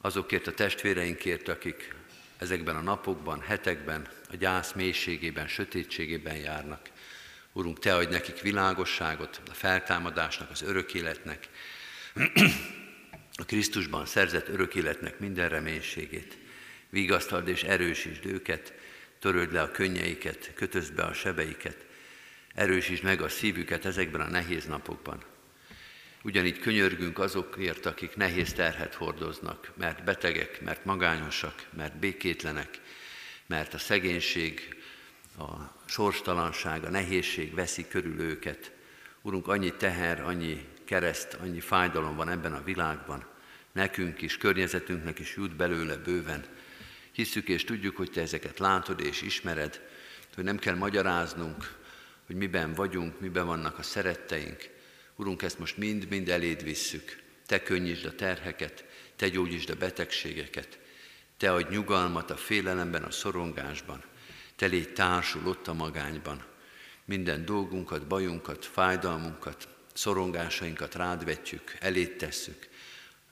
azokért 0.00 0.46
a 0.46 0.54
testvéreinkért, 0.54 1.48
akik 1.48 1.94
ezekben 2.38 2.76
a 2.76 2.80
napokban, 2.80 3.40
hetekben, 3.40 4.08
a 4.30 4.36
gyász 4.36 4.72
mélységében, 4.72 5.48
sötétségében 5.48 6.36
járnak. 6.36 6.90
Urunk, 7.52 7.78
Te 7.78 7.94
adj 7.94 8.10
nekik 8.10 8.40
világosságot, 8.40 9.40
a 9.50 9.54
feltámadásnak, 9.54 10.50
az 10.50 10.62
örök 10.62 10.94
életnek, 10.94 11.48
a 13.32 13.44
Krisztusban 13.46 14.06
szerzett 14.06 14.48
örök 14.48 14.74
életnek 14.74 15.18
minden 15.18 15.48
reménységét. 15.48 16.38
Vigasztald 16.90 17.48
és 17.48 17.62
erősítsd 17.62 18.26
őket, 18.26 18.72
töröld 19.18 19.52
le 19.52 19.62
a 19.62 19.70
könnyeiket, 19.70 20.52
kötözd 20.54 20.94
be 20.94 21.02
a 21.02 21.12
sebeiket, 21.12 21.88
erősítsd 22.54 23.02
meg 23.02 23.22
a 23.22 23.28
szívüket 23.28 23.84
ezekben 23.84 24.20
a 24.20 24.30
nehéz 24.30 24.64
napokban. 24.64 25.22
Ugyanígy 26.22 26.58
könyörgünk 26.58 27.18
azokért, 27.18 27.86
akik 27.86 28.16
nehéz 28.16 28.52
terhet 28.52 28.94
hordoznak, 28.94 29.72
mert 29.76 30.04
betegek, 30.04 30.60
mert 30.60 30.84
magányosak, 30.84 31.66
mert 31.76 31.98
békétlenek, 31.98 32.80
mert 33.46 33.74
a 33.74 33.78
szegénység, 33.78 34.76
a 35.38 35.46
sorstalanság, 35.84 36.84
a 36.84 36.90
nehézség 36.90 37.54
veszi 37.54 37.88
körül 37.88 38.20
őket. 38.20 38.72
Urunk, 39.22 39.48
annyi 39.48 39.72
teher, 39.76 40.20
annyi 40.20 40.68
kereszt, 40.84 41.34
annyi 41.34 41.60
fájdalom 41.60 42.16
van 42.16 42.28
ebben 42.28 42.52
a 42.52 42.64
világban. 42.64 43.26
Nekünk 43.72 44.22
is, 44.22 44.36
környezetünknek 44.36 45.18
is 45.18 45.36
jut 45.36 45.56
belőle 45.56 45.96
bőven. 45.96 46.44
Hisszük 47.12 47.48
és 47.48 47.64
tudjuk, 47.64 47.96
hogy 47.96 48.10
Te 48.10 48.20
ezeket 48.20 48.58
látod 48.58 49.00
és 49.00 49.22
ismered, 49.22 49.80
hogy 50.34 50.44
nem 50.44 50.58
kell 50.58 50.74
magyaráznunk, 50.74 51.78
hogy 52.30 52.38
miben 52.38 52.74
vagyunk, 52.74 53.20
miben 53.20 53.46
vannak 53.46 53.78
a 53.78 53.82
szeretteink, 53.82 54.68
Urunk, 55.16 55.42
ezt 55.42 55.58
most 55.58 55.76
mind-mind 55.76 56.28
eléd 56.28 56.62
visszük. 56.62 57.22
Te 57.46 57.62
könnyítsd 57.62 58.04
a 58.04 58.14
terheket, 58.14 58.84
Te 59.16 59.28
gyógyítsd 59.28 59.70
a 59.70 59.74
betegségeket, 59.74 60.78
Te 61.36 61.52
adj 61.52 61.74
nyugalmat 61.74 62.30
a 62.30 62.36
félelemben, 62.36 63.02
a 63.02 63.10
szorongásban, 63.10 64.02
Te 64.56 64.66
légy 64.66 64.92
társul 64.92 65.46
ott 65.46 65.68
a 65.68 65.72
magányban. 65.72 66.44
Minden 67.04 67.44
dolgunkat, 67.44 68.06
bajunkat, 68.06 68.64
fájdalmunkat, 68.64 69.68
szorongásainkat 69.92 70.94
rád 70.94 71.24
vetjük, 71.24 71.76
eléd 71.80 72.16
tesszük, 72.16 72.68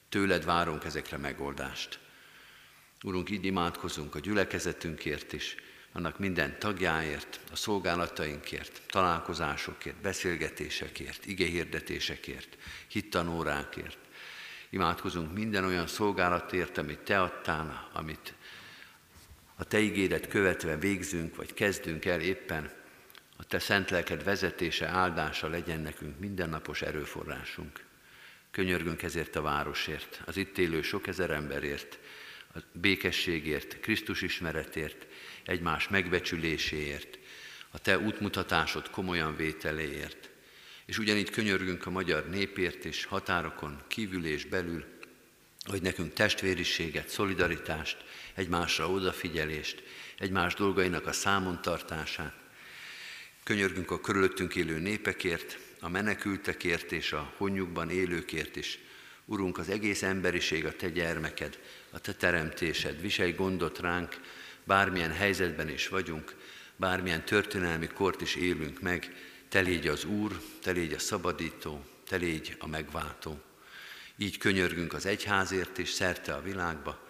tőled 0.08 0.44
várunk 0.44 0.84
ezekre 0.84 1.16
megoldást. 1.16 1.98
Urunk, 3.02 3.30
így 3.30 3.44
imádkozunk 3.44 4.14
a 4.14 4.20
gyülekezetünkért 4.20 5.32
is, 5.32 5.56
annak 5.92 6.18
minden 6.18 6.58
tagjáért, 6.58 7.40
a 7.52 7.56
szolgálatainkért, 7.56 8.82
találkozásokért, 8.86 9.96
beszélgetésekért, 9.96 11.26
igehirdetésekért, 11.26 12.56
hittanórákért. 12.88 13.98
Imádkozunk 14.70 15.32
minden 15.32 15.64
olyan 15.64 15.86
szolgálatért, 15.86 16.78
amit 16.78 16.98
Te 16.98 17.20
adtál, 17.20 17.88
amit 17.92 18.34
a 19.56 19.64
Te 19.64 19.78
ígéret 19.78 20.28
követve 20.28 20.76
végzünk, 20.76 21.36
vagy 21.36 21.54
kezdünk 21.54 22.04
el 22.04 22.20
éppen, 22.20 22.70
a 23.36 23.44
Te 23.44 23.58
szent 23.58 23.90
lelked 23.90 24.24
vezetése, 24.24 24.86
áldása 24.86 25.48
legyen 25.48 25.80
nekünk 25.80 26.18
mindennapos 26.18 26.82
erőforrásunk. 26.82 27.84
Könyörgünk 28.50 29.02
ezért 29.02 29.36
a 29.36 29.42
városért, 29.42 30.22
az 30.24 30.36
itt 30.36 30.58
élő 30.58 30.82
sok 30.82 31.06
ezer 31.06 31.30
emberért, 31.30 31.98
a 32.54 32.58
békességért, 32.72 33.80
Krisztus 33.80 34.22
ismeretért, 34.22 35.06
egymás 35.44 35.88
megbecsüléséért, 35.88 37.18
a 37.70 37.78
te 37.78 37.98
útmutatásod 37.98 38.90
komolyan 38.90 39.36
vételéért. 39.36 40.30
És 40.86 40.98
ugyanígy 40.98 41.30
könyörgünk 41.30 41.86
a 41.86 41.90
magyar 41.90 42.28
népért 42.28 42.84
és 42.84 43.04
határokon 43.04 43.82
kívül 43.88 44.26
és 44.26 44.44
belül, 44.44 44.84
hogy 45.64 45.82
nekünk 45.82 46.12
testvériséget, 46.12 47.08
szolidaritást, 47.08 48.04
egymásra 48.34 48.90
odafigyelést, 48.90 49.82
egymás 50.18 50.54
dolgainak 50.54 51.06
a 51.06 51.12
számon 51.12 51.62
tartását. 51.62 52.34
Könyörgünk 53.42 53.90
a 53.90 54.00
körülöttünk 54.00 54.54
élő 54.54 54.78
népekért, 54.78 55.58
a 55.80 55.88
menekültekért 55.88 56.92
és 56.92 57.12
a 57.12 57.32
honnyukban 57.36 57.90
élőkért 57.90 58.56
is. 58.56 58.78
Urunk, 59.24 59.58
az 59.58 59.68
egész 59.68 60.02
emberiség 60.02 60.64
a 60.64 60.76
Te 60.76 60.88
gyermeked, 60.88 61.58
a 61.90 61.98
Te 61.98 62.12
teremtésed. 62.12 63.00
Viselj 63.00 63.32
gondot 63.32 63.78
ránk, 63.78 64.20
bármilyen 64.64 65.12
helyzetben 65.12 65.68
is 65.68 65.88
vagyunk, 65.88 66.34
bármilyen 66.76 67.24
történelmi 67.24 67.86
kort 67.86 68.20
is 68.20 68.34
élünk 68.34 68.80
meg, 68.80 69.14
Te 69.48 69.60
légy 69.60 69.86
az 69.88 70.04
Úr, 70.04 70.40
Te 70.62 70.70
légy 70.70 70.92
a 70.92 70.98
szabadító, 70.98 71.84
Te 72.08 72.16
légy 72.16 72.56
a 72.58 72.66
megváltó. 72.66 73.40
Így 74.16 74.38
könyörgünk 74.38 74.92
az 74.92 75.06
egyházért 75.06 75.78
és 75.78 75.90
szerte 75.90 76.34
a 76.34 76.42
világba, 76.42 77.06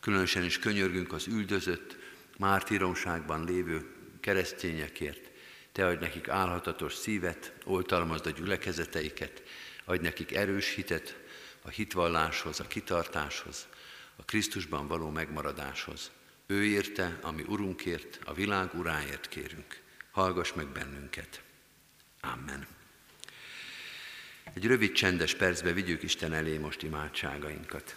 Különösen 0.00 0.44
is 0.44 0.58
könyörgünk 0.58 1.12
az 1.12 1.26
üldözött, 1.26 1.96
mártíromságban 2.38 3.44
lévő 3.44 3.86
keresztényekért. 4.20 5.30
Te 5.72 5.86
adj 5.86 6.00
nekik 6.00 6.28
álhatatos 6.28 6.94
szívet, 6.94 7.52
oltalmazd 7.64 8.26
a 8.26 8.30
gyülekezeteiket, 8.30 9.42
adj 9.84 10.02
nekik 10.02 10.34
erős 10.34 10.74
hitet 10.74 11.16
a 11.62 11.68
hitvalláshoz, 11.68 12.60
a 12.60 12.66
kitartáshoz, 12.66 13.66
a 14.16 14.24
Krisztusban 14.24 14.86
való 14.86 15.10
megmaradáshoz. 15.10 16.10
Ő 16.46 16.64
érte, 16.64 17.18
ami 17.22 17.42
Urunkért, 17.42 18.18
a 18.24 18.34
világ 18.34 18.74
uráért 18.74 19.28
kérünk. 19.28 19.80
Hallgass 20.10 20.52
meg 20.52 20.66
bennünket. 20.66 21.42
Amen. 22.20 22.66
Egy 24.54 24.66
rövid 24.66 24.92
csendes 24.92 25.34
percbe 25.34 25.72
vigyük 25.72 26.02
Isten 26.02 26.32
elé 26.32 26.58
most 26.58 26.82
imádságainkat. 26.82 27.96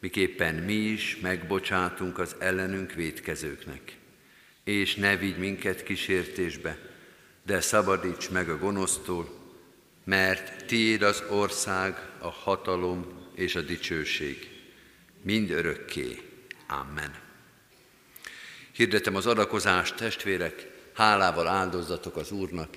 miképpen 0.00 0.54
mi 0.54 0.72
is 0.72 1.18
megbocsátunk 1.22 2.18
az 2.18 2.36
ellenünk 2.38 2.92
védkezőknek. 2.92 3.96
És 4.64 4.94
ne 4.94 5.16
vigy 5.16 5.38
minket 5.38 5.82
kísértésbe, 5.82 6.78
de 7.42 7.60
szabadíts 7.60 8.30
meg 8.30 8.48
a 8.48 8.58
gonosztól, 8.58 9.38
mert 10.04 10.66
tiéd 10.66 11.02
az 11.02 11.22
ország, 11.30 12.08
a 12.18 12.28
hatalom 12.28 13.06
és 13.34 13.54
a 13.54 13.60
dicsőség, 13.60 14.50
mind 15.22 15.50
örökké. 15.50 16.18
Amen. 16.68 17.14
Hirdetem 18.72 19.14
az 19.14 19.26
adakozást, 19.26 19.96
testvérek, 19.96 20.66
hálával 20.94 21.46
áldozzatok 21.46 22.16
az 22.16 22.30
Úrnak, 22.30 22.68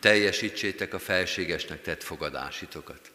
teljesítsétek 0.00 0.94
a 0.94 0.98
felségesnek 0.98 1.82
tett 1.82 2.02
fogadásitokat. 2.02 3.10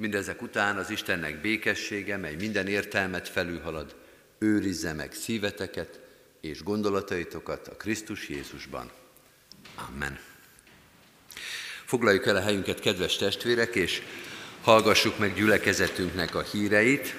Mindezek 0.00 0.42
után 0.42 0.76
az 0.76 0.90
Istennek 0.90 1.40
békessége, 1.40 2.16
mely 2.16 2.34
minden 2.34 2.66
értelmet 2.66 3.28
felülhalad, 3.28 3.94
őrizze 4.38 4.92
meg 4.92 5.12
szíveteket 5.12 6.00
és 6.40 6.62
gondolataitokat 6.62 7.68
a 7.68 7.76
Krisztus 7.76 8.28
Jézusban. 8.28 8.90
Amen. 9.88 10.18
Foglaljuk 11.84 12.26
el 12.26 12.36
a 12.36 12.40
helyünket, 12.40 12.80
kedves 12.80 13.16
testvérek, 13.16 13.74
és 13.74 14.02
hallgassuk 14.62 15.18
meg 15.18 15.34
gyülekezetünknek 15.34 16.34
a 16.34 16.42
híreit. 16.42 17.14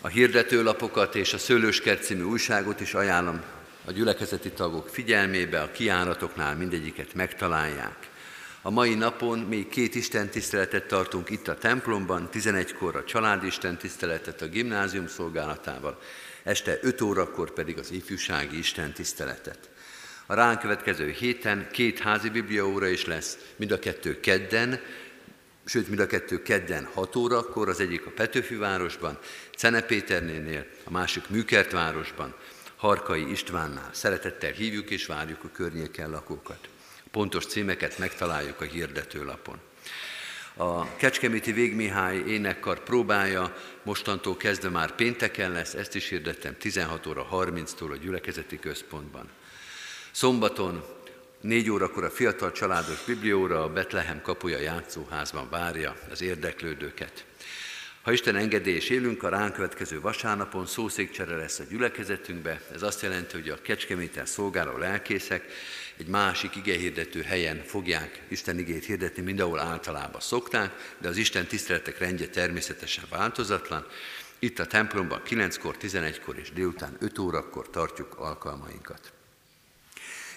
A 0.00 0.08
hirdetőlapokat 0.08 1.14
és 1.14 1.32
a 1.32 1.38
Szőlőskert 1.38 2.04
című 2.04 2.22
újságot 2.22 2.80
is 2.80 2.94
ajánlom 2.94 3.42
a 3.84 3.92
gyülekezeti 3.92 4.50
tagok 4.50 4.88
figyelmébe, 4.88 5.60
a 5.60 5.70
kiáratoknál 5.70 6.56
mindegyiket 6.56 7.14
megtalálják. 7.14 8.10
A 8.64 8.70
mai 8.70 8.94
napon 8.94 9.38
még 9.38 9.68
két 9.68 9.94
Isten 9.94 10.28
tiszteletet 10.28 10.86
tartunk 10.86 11.30
itt 11.30 11.48
a 11.48 11.58
templomban, 11.58 12.28
11-kor 12.32 12.96
a 12.96 13.04
család 13.04 13.44
Isten 13.44 13.76
tiszteletet 13.76 14.42
a 14.42 14.46
gimnázium 14.46 15.06
szolgálatával, 15.06 16.00
este 16.42 16.78
5 16.82 17.00
órakor 17.00 17.50
pedig 17.50 17.78
az 17.78 17.90
ifjúsági 17.90 18.58
Isten 18.58 18.92
tiszteletet. 18.92 19.70
A 20.26 20.34
ránk 20.34 20.60
következő 20.60 21.10
héten 21.10 21.68
két 21.72 21.98
házi 21.98 22.28
bibliaóra 22.28 22.86
is 22.86 23.04
lesz, 23.04 23.38
mind 23.56 23.70
a 23.70 23.78
kettő 23.78 24.20
kedden, 24.20 24.80
sőt, 25.64 25.88
mind 25.88 26.00
a 26.00 26.06
kettő 26.06 26.42
kedden 26.42 26.88
6 26.92 27.16
órakor, 27.16 27.68
az 27.68 27.80
egyik 27.80 28.06
a 28.06 28.10
Petőfi 28.10 28.54
városban, 28.54 29.18
Cenepéternél, 29.56 30.66
a 30.84 30.90
másik 30.90 31.28
Műkert 31.28 31.72
városban, 31.72 32.34
Harkai 32.76 33.30
Istvánnál. 33.30 33.90
Szeretettel 33.92 34.50
hívjuk 34.50 34.90
és 34.90 35.06
várjuk 35.06 35.44
a 35.44 35.50
környéken 35.52 36.10
lakókat. 36.10 36.71
Pontos 37.12 37.46
címeket 37.46 37.98
megtaláljuk 37.98 38.60
a 38.60 38.64
hirdetőlapon. 38.64 39.58
A 40.54 40.96
Kecskeméti 40.96 41.52
Végmihály 41.52 42.16
énekkar 42.16 42.82
próbája 42.82 43.56
mostantól 43.82 44.36
kezdve 44.36 44.68
már 44.68 44.94
pénteken 44.94 45.52
lesz, 45.52 45.74
ezt 45.74 45.94
is 45.94 46.08
hirdettem 46.08 46.56
16 46.56 47.06
óra 47.06 47.28
30-tól 47.32 47.90
a 47.90 47.96
gyülekezeti 47.96 48.58
központban. 48.58 49.28
Szombaton 50.10 50.84
4 51.40 51.70
órakor 51.70 52.04
a 52.04 52.10
fiatal 52.10 52.52
családos 52.52 53.04
biblióra 53.04 53.62
a 53.62 53.72
Betlehem 53.72 54.22
kapuja 54.22 54.58
játszóházban 54.58 55.48
várja 55.50 55.96
az 56.10 56.22
érdeklődőket. 56.22 57.24
Ha 58.02 58.12
Isten 58.12 58.36
engedély 58.36 58.74
és 58.74 58.88
élünk, 58.88 59.22
a 59.22 59.28
ránk 59.28 59.52
következő 59.52 60.00
vasárnapon 60.00 60.66
szószékcsere 60.66 61.36
lesz 61.36 61.58
a 61.58 61.64
gyülekezetünkbe. 61.70 62.60
Ez 62.74 62.82
azt 62.82 63.02
jelenti, 63.02 63.32
hogy 63.32 63.48
a 63.48 63.62
Kecskeméten 63.62 64.26
szolgáló 64.26 64.76
lelkészek 64.76 65.44
egy 65.96 66.06
másik 66.06 66.56
igehirdető 66.56 67.22
helyen 67.22 67.62
fogják 67.64 68.22
Isten 68.28 68.58
igét 68.58 68.84
hirdetni, 68.84 69.22
mint 69.22 69.40
ahol 69.40 69.60
általában 69.60 70.20
szokták, 70.20 70.94
de 70.98 71.08
az 71.08 71.16
Isten 71.16 71.46
tiszteletek 71.46 71.98
rendje 71.98 72.28
természetesen 72.28 73.04
változatlan. 73.10 73.86
Itt 74.38 74.58
a 74.58 74.66
templomban 74.66 75.22
9-kor, 75.26 75.76
11-kor 75.80 76.38
és 76.38 76.52
délután 76.52 76.96
5 77.00 77.18
órakor 77.18 77.70
tartjuk 77.70 78.18
alkalmainkat. 78.18 79.12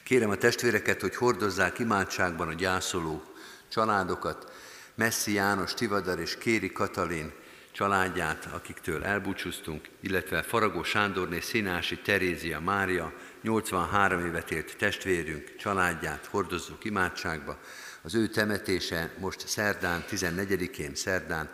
Kérem 0.04 0.30
a 0.30 0.36
testvéreket, 0.36 1.02
hogy 1.02 1.16
hordozzák 1.16 1.80
imádságban 1.80 2.48
a 2.48 2.54
gyászoló 2.54 3.24
családokat, 3.68 4.52
Messzi 4.96 5.34
János, 5.34 5.74
Tivadar 5.74 6.20
és 6.20 6.38
Kéri 6.38 6.72
Katalin 6.72 7.32
családját, 7.72 8.48
akiktől 8.52 9.04
elbúcsúztunk, 9.04 9.90
illetve 10.00 10.42
Faragó 10.42 10.84
Sándorné, 10.84 11.40
Színási 11.40 11.98
Terézia 11.98 12.60
Mária, 12.60 13.14
83 13.46 14.26
évet 14.26 14.52
élt 14.52 14.78
testvérünk 14.78 15.56
családját 15.56 16.26
hordozzuk 16.26 16.84
imádságba. 16.86 17.60
Az 18.02 18.16
ő 18.16 18.28
temetése 18.28 19.14
most 19.20 19.48
szerdán, 19.48 20.06
14-én 20.10 20.96
szerdán, 20.96 21.50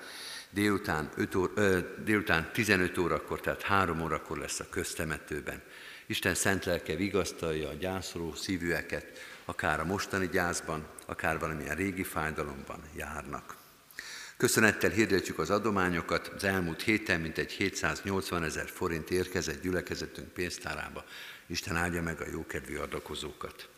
délután, 0.50 1.10
5 1.16 1.36
óra, 1.36 1.52
ö, 1.56 1.80
délután 2.04 2.50
15 2.54 2.98
órakor, 2.98 3.40
tehát 3.40 3.62
3 3.62 4.02
órakor 4.02 4.38
lesz 4.38 4.60
a 4.60 4.70
köztemetőben. 4.70 5.62
Isten 6.06 6.36
szent 6.36 6.66
lelke 6.66 6.96
vigasztalja 6.96 7.70
a 7.70 7.74
gyászoló 7.74 8.34
szívűeket, 8.34 9.06
akár 9.46 9.80
a 9.80 9.86
mostani 9.86 10.28
gyászban, 10.28 10.88
akár 11.06 11.40
valamilyen 11.40 11.76
régi 11.76 12.04
fájdalomban 12.04 12.80
járnak. 12.96 13.56
Köszönettel 14.38 14.90
hirdetjük 14.90 15.40
az 15.40 15.50
adományokat. 15.50 16.28
Az 16.36 16.44
elmúlt 16.44 16.82
héten 16.82 17.22
mintegy 17.22 17.52
780 17.52 18.44
ezer 18.44 18.70
forint 18.70 19.10
érkezett 19.10 19.62
gyülekezetünk 19.62 20.28
pénztárába. 20.28 21.06
Isten 21.52 21.76
áldja 21.76 22.02
meg 22.02 22.22
a 22.22 22.30
jókedvű 22.32 22.78
adakozókat. 22.78 23.70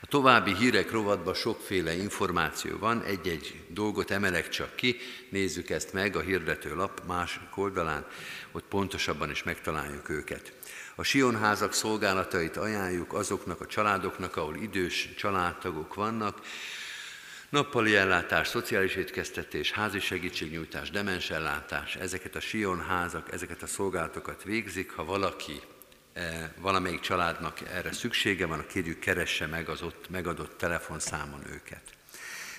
A 0.00 0.06
további 0.06 0.54
hírek 0.54 0.90
rovatban 0.90 1.34
sokféle 1.34 1.92
információ 1.94 2.78
van, 2.78 3.02
egy-egy 3.02 3.64
dolgot 3.68 4.10
emelek 4.10 4.48
csak 4.48 4.76
ki, 4.76 4.96
nézzük 5.30 5.70
ezt 5.70 5.92
meg 5.92 6.16
a 6.16 6.20
hirdető 6.20 6.74
lap 6.74 7.02
másik 7.06 7.56
oldalán, 7.56 8.06
ott 8.52 8.64
pontosabban 8.64 9.30
is 9.30 9.42
megtaláljuk 9.42 10.08
őket. 10.08 10.52
A 10.94 11.02
Sionházak 11.02 11.72
szolgálatait 11.72 12.56
ajánljuk 12.56 13.12
azoknak 13.12 13.60
a 13.60 13.66
családoknak, 13.66 14.36
ahol 14.36 14.56
idős 14.56 15.14
családtagok 15.16 15.94
vannak, 15.94 16.40
Nappali 17.48 17.96
ellátás, 17.96 18.48
szociális 18.48 18.94
étkeztetés, 18.94 19.72
házi 19.72 20.00
segítségnyújtás, 20.00 20.90
demensellátás, 20.90 21.96
ezeket 21.96 22.36
a 22.36 22.40
Sion 22.40 22.80
házak, 22.80 23.32
ezeket 23.32 23.62
a 23.62 23.66
szolgálatokat 23.66 24.42
végzik, 24.42 24.92
ha 24.92 25.04
valaki 25.04 25.60
valamelyik 26.60 27.00
családnak 27.00 27.60
erre 27.60 27.92
szüksége 27.92 28.46
van, 28.46 28.66
kérjük 28.66 28.98
keresse 28.98 29.46
meg 29.46 29.68
az 29.68 29.82
ott 29.82 30.10
megadott 30.10 30.58
telefonszámon 30.58 31.40
őket. 31.52 31.82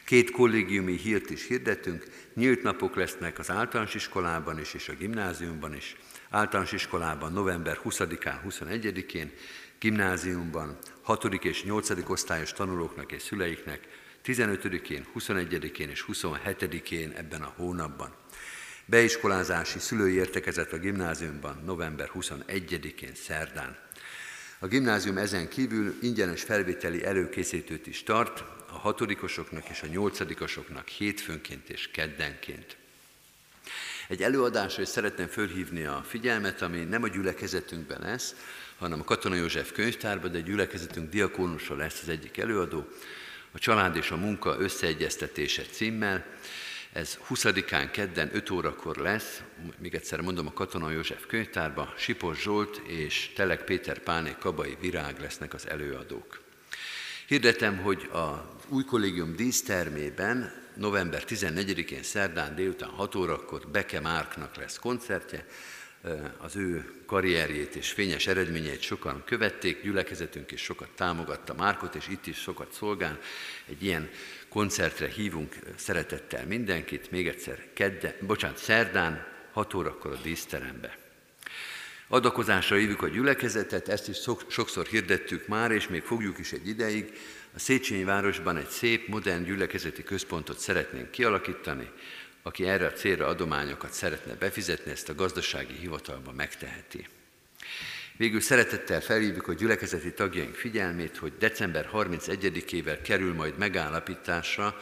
Két 0.05 0.31
kollégiumi 0.31 0.97
hírt 0.97 1.29
is 1.29 1.47
hirdetünk, 1.47 2.05
nyílt 2.33 2.63
napok 2.63 2.95
lesznek 2.95 3.39
az 3.39 3.49
általános 3.49 3.93
iskolában 3.93 4.59
is 4.59 4.73
és 4.73 4.89
a 4.89 4.93
gimnáziumban 4.93 5.75
is. 5.75 5.95
Általános 6.29 6.71
iskolában 6.71 7.33
november 7.33 7.79
20-án, 7.83 8.37
21-én, 8.49 9.31
gimnáziumban 9.79 10.77
6. 11.01 11.23
és 11.23 11.63
8. 11.63 12.09
osztályos 12.09 12.53
tanulóknak 12.53 13.11
és 13.11 13.21
szüleiknek 13.21 13.87
15-én, 14.25 15.05
21-én 15.15 15.89
és 15.89 16.05
27-én 16.07 17.11
ebben 17.11 17.41
a 17.41 17.53
hónapban. 17.55 18.13
Beiskolázási 18.87 19.79
szülői 19.79 20.13
értekezet 20.13 20.73
a 20.73 20.77
gimnáziumban 20.77 21.61
november 21.65 22.11
21-én 22.13 23.15
szerdán. 23.15 23.77
A 24.59 24.67
gimnázium 24.67 25.17
ezen 25.17 25.49
kívül 25.49 25.95
ingyenes 26.01 26.43
felvételi 26.43 27.05
előkészítőt 27.05 27.87
is 27.87 28.03
tart 28.03 28.43
a 28.69 28.77
hatodikosoknak 28.77 29.69
és 29.69 29.81
a 29.81 29.87
nyolcadikosoknak 29.87 30.87
hétfőnként 30.87 31.69
és 31.69 31.91
keddenként. 31.91 32.77
Egy 34.07 34.23
előadásra 34.23 34.81
is 34.81 34.87
szeretném 34.87 35.27
fölhívni 35.27 35.83
a 35.83 36.03
figyelmet, 36.07 36.61
ami 36.61 36.83
nem 36.83 37.03
a 37.03 37.07
gyülekezetünkben 37.07 38.01
lesz, 38.01 38.35
hanem 38.77 38.99
a 38.99 39.03
Katona 39.03 39.35
József 39.35 39.71
könyvtárban, 39.71 40.31
de 40.31 40.39
gyülekezetünk 40.39 41.09
diakónusa 41.09 41.75
lesz 41.75 42.01
az 42.01 42.09
egyik 42.09 42.37
előadó, 42.37 42.87
a 43.51 43.59
család 43.59 43.95
és 43.95 44.11
a 44.11 44.17
munka 44.17 44.57
összeegyeztetése 44.59 45.63
címmel. 45.71 46.25
Ez 46.95 47.17
20-án 47.29 47.89
kedden 47.91 48.29
5 48.33 48.49
órakor 48.49 48.97
lesz, 48.97 49.41
még 49.77 49.93
egyszer 49.95 50.21
mondom, 50.21 50.47
a 50.47 50.53
Katona 50.53 50.91
József 50.91 51.25
könyvtárba, 51.25 51.93
Sipos 51.97 52.41
Zsolt 52.41 52.81
és 52.87 53.31
Telek 53.35 53.63
Péter 53.63 53.99
Páné 53.99 54.35
Kabai 54.39 54.77
Virág 54.79 55.19
lesznek 55.19 55.53
az 55.53 55.69
előadók. 55.69 56.41
Hirdetem, 57.27 57.77
hogy 57.77 58.09
a 58.13 58.55
új 58.67 58.83
kollégium 58.83 59.35
dísztermében 59.35 60.53
november 60.75 61.23
14-én 61.27 62.03
szerdán 62.03 62.55
délután 62.55 62.89
6 62.89 63.15
órakor 63.15 63.67
Beke 63.71 63.99
Márknak 63.99 64.55
lesz 64.55 64.79
koncertje, 64.79 65.45
az 66.37 66.55
ő 66.55 66.91
karrierjét 67.05 67.75
és 67.75 67.91
fényes 67.91 68.27
eredményeit 68.27 68.81
sokan 68.81 69.23
követték, 69.25 69.83
gyülekezetünk 69.83 70.51
is 70.51 70.61
sokat 70.61 70.89
támogatta 70.95 71.53
Márkot, 71.53 71.95
és 71.95 72.07
itt 72.07 72.27
is 72.27 72.37
sokat 72.37 72.71
szolgál. 72.73 73.19
Egy 73.65 73.83
ilyen 73.83 74.09
koncertre 74.55 75.07
hívunk 75.07 75.55
szeretettel 75.75 76.45
mindenkit, 76.45 77.11
még 77.11 77.27
egyszer 77.27 77.63
kedde, 77.73 78.17
bocsánat, 78.21 78.57
szerdán, 78.57 79.27
6 79.51 79.73
órakor 79.73 80.11
a 80.11 80.21
díszterembe. 80.21 80.97
Adakozásra 82.07 82.75
hívjuk 82.75 83.01
a 83.01 83.07
gyülekezetet, 83.07 83.87
ezt 83.87 84.07
is 84.07 84.17
sokszor 84.47 84.85
hirdettük 84.85 85.47
már, 85.47 85.71
és 85.71 85.87
még 85.87 86.01
fogjuk 86.01 86.37
is 86.37 86.51
egy 86.51 86.67
ideig. 86.67 87.13
A 87.55 87.59
Széchenyi 87.59 88.03
városban 88.03 88.57
egy 88.57 88.69
szép, 88.69 89.07
modern 89.07 89.43
gyülekezeti 89.43 90.03
központot 90.03 90.59
szeretnénk 90.59 91.11
kialakítani, 91.11 91.89
aki 92.41 92.67
erre 92.67 92.85
a 92.85 92.93
célra 92.93 93.27
adományokat 93.27 93.93
szeretne 93.93 94.33
befizetni, 94.33 94.91
ezt 94.91 95.09
a 95.09 95.15
gazdasági 95.15 95.73
hivatalban 95.73 96.35
megteheti. 96.35 97.07
Végül 98.17 98.41
szeretettel 98.41 99.01
felhívjuk 99.01 99.47
a 99.47 99.53
gyülekezeti 99.53 100.13
tagjaink 100.13 100.55
figyelmét, 100.55 101.17
hogy 101.17 101.33
december 101.39 101.89
31-ével 101.93 102.99
kerül 103.03 103.33
majd 103.33 103.57
megállapításra 103.57 104.75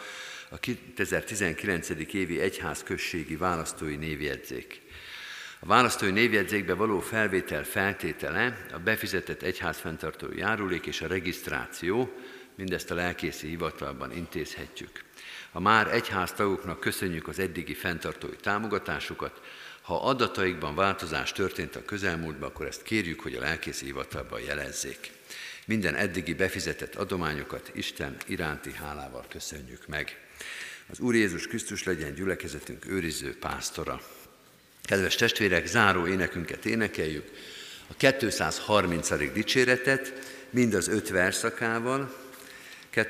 a 0.50 0.58
2019. 0.58 1.90
évi 2.12 2.40
egyházközségi 2.40 3.36
választói 3.36 3.96
névjegyzék. 3.96 4.82
A 5.60 5.66
választói 5.66 6.12
névjegyzékbe 6.12 6.74
való 6.74 7.00
felvétel 7.00 7.64
feltétele 7.64 8.66
a 8.74 8.80
befizetett 8.80 9.42
egyházfenntartó 9.42 10.28
járulék 10.36 10.86
és 10.86 11.02
a 11.02 11.08
regisztráció, 11.08 12.14
mindezt 12.56 12.92
a 12.92 12.96
lelkészi 12.96 13.48
hivatalban 13.48 14.16
intézhetjük. 14.16 15.04
A 15.52 15.60
már 15.60 15.94
egyháztagoknak 15.94 16.80
köszönjük 16.80 17.28
az 17.28 17.40
eddigi 17.40 17.74
fenntartói 17.74 18.36
támogatásukat, 18.36 19.42
ha 19.84 20.02
adataikban 20.02 20.76
változás 20.76 21.32
történt 21.32 21.76
a 21.76 21.86
közelmúltban, 21.86 22.50
akkor 22.50 22.66
ezt 22.66 22.84
kérjük, 22.84 23.20
hogy 23.20 23.36
a 23.36 23.40
lelkészi 23.40 23.86
hivatalban 23.86 24.42
jelezzék. 24.42 25.12
Minden 25.66 25.96
eddigi 25.96 26.34
befizetett 26.34 26.96
adományokat 26.96 27.72
Isten 27.74 28.18
iránti 28.28 28.74
hálával 28.74 29.26
köszönjük 29.30 29.88
meg. 29.88 30.18
Az 30.90 31.00
Úr 31.00 31.16
Jézus 31.16 31.48
Krisztus 31.48 31.84
legyen 31.84 32.14
gyülekezetünk 32.14 32.86
őriző 32.86 33.38
pásztora. 33.38 34.02
Kedves 34.84 35.16
testvérek, 35.16 35.68
záró 35.68 36.08
énekünket 36.08 36.66
énekeljük, 36.66 37.32
a 37.88 37.94
230. 38.18 39.34
dicséretet, 39.34 40.14
mind 40.50 40.74
az 40.74 40.88
öt 40.88 41.10
verszakával, 41.10 42.16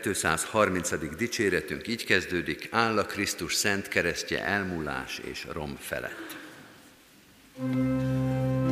230. 0.01 1.15
dicséretünk 1.17 1.87
így 1.87 2.05
kezdődik, 2.05 2.67
áll 2.71 2.97
a 2.97 3.05
Krisztus 3.05 3.53
szent 3.53 3.87
keresztje 3.87 4.45
elmúlás 4.45 5.21
és 5.23 5.45
rom 5.51 5.77
felett. 5.79 6.22
Música 7.55 8.62